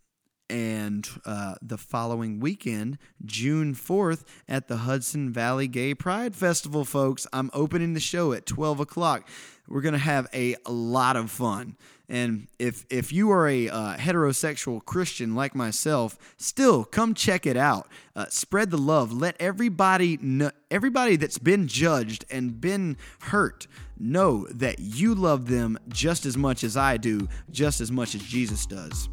And 0.47 1.07
uh, 1.26 1.55
the 1.62 1.78
following 1.78 2.41
weekend, 2.41 2.97
June 3.24 3.74
4th, 3.74 4.26
at 4.49 4.68
the 4.68 4.78
Hudson 4.78 5.32
Valley 5.32 5.70
Gay 5.70 5.95
Pride 5.95 6.36
Festival, 6.36 6.84
folks. 6.84 7.26
I'm 7.32 7.49
opening 7.53 7.93
the 7.93 8.01
show 8.01 8.34
at 8.34 8.45
12 8.45 8.82
o'clock. 8.82 9.28
We're 9.72 9.82
going 9.82 9.93
to 9.93 9.99
have 9.99 10.28
a 10.34 10.57
lot 10.67 11.15
of 11.15 11.32
fun. 11.32 11.78
And 12.09 12.47
if 12.59 12.86
if 12.89 13.13
you 13.13 13.32
are 13.32 13.47
a 13.47 13.69
uh, 13.69 13.95
heterosexual 13.95 14.84
Christian 14.84 15.34
like 15.34 15.55
myself, 15.55 16.17
still 16.36 16.84
come 16.84 17.13
check 17.13 17.45
it 17.45 17.55
out. 17.55 17.88
Uh, 18.13 18.26
spread 18.28 18.69
the 18.69 18.78
love. 18.78 19.13
Let 19.13 19.38
everybody 19.39 20.17
know, 20.22 20.51
everybody 20.69 21.15
that's 21.15 21.38
been 21.38 21.69
judged 21.69 22.26
and 22.30 22.59
been 22.59 22.97
hurt 23.22 23.67
know 23.97 24.45
that 24.49 24.80
you 24.80 25.15
love 25.15 25.47
them 25.47 25.80
just 25.88 26.26
as 26.26 26.36
much 26.36 26.65
as 26.65 26.76
I 26.76 26.97
do, 26.97 27.30
just 27.49 27.80
as 27.80 27.93
much 27.93 28.13
as 28.13 28.22
Jesus 28.24 28.65
does. 28.65 29.07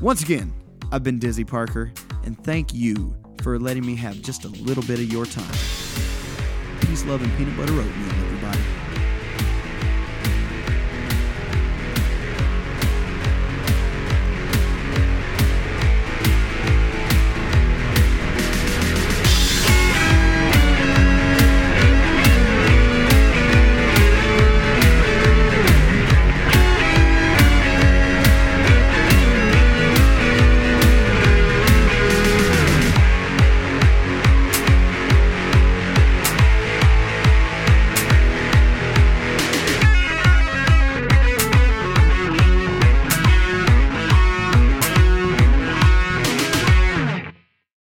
Once 0.00 0.22
again, 0.22 0.52
I've 0.92 1.02
been 1.02 1.18
Dizzy 1.18 1.44
Parker, 1.44 1.92
and 2.22 2.38
thank 2.44 2.72
you 2.72 3.16
for 3.42 3.58
letting 3.58 3.84
me 3.84 3.96
have 3.96 4.22
just 4.22 4.44
a 4.44 4.48
little 4.48 4.84
bit 4.84 5.00
of 5.00 5.12
your 5.12 5.26
time. 5.26 5.52
Peace, 6.80 7.04
love, 7.06 7.22
and 7.22 7.36
peanut 7.36 7.56
butter 7.56 7.72
oatmeal. 7.72 8.29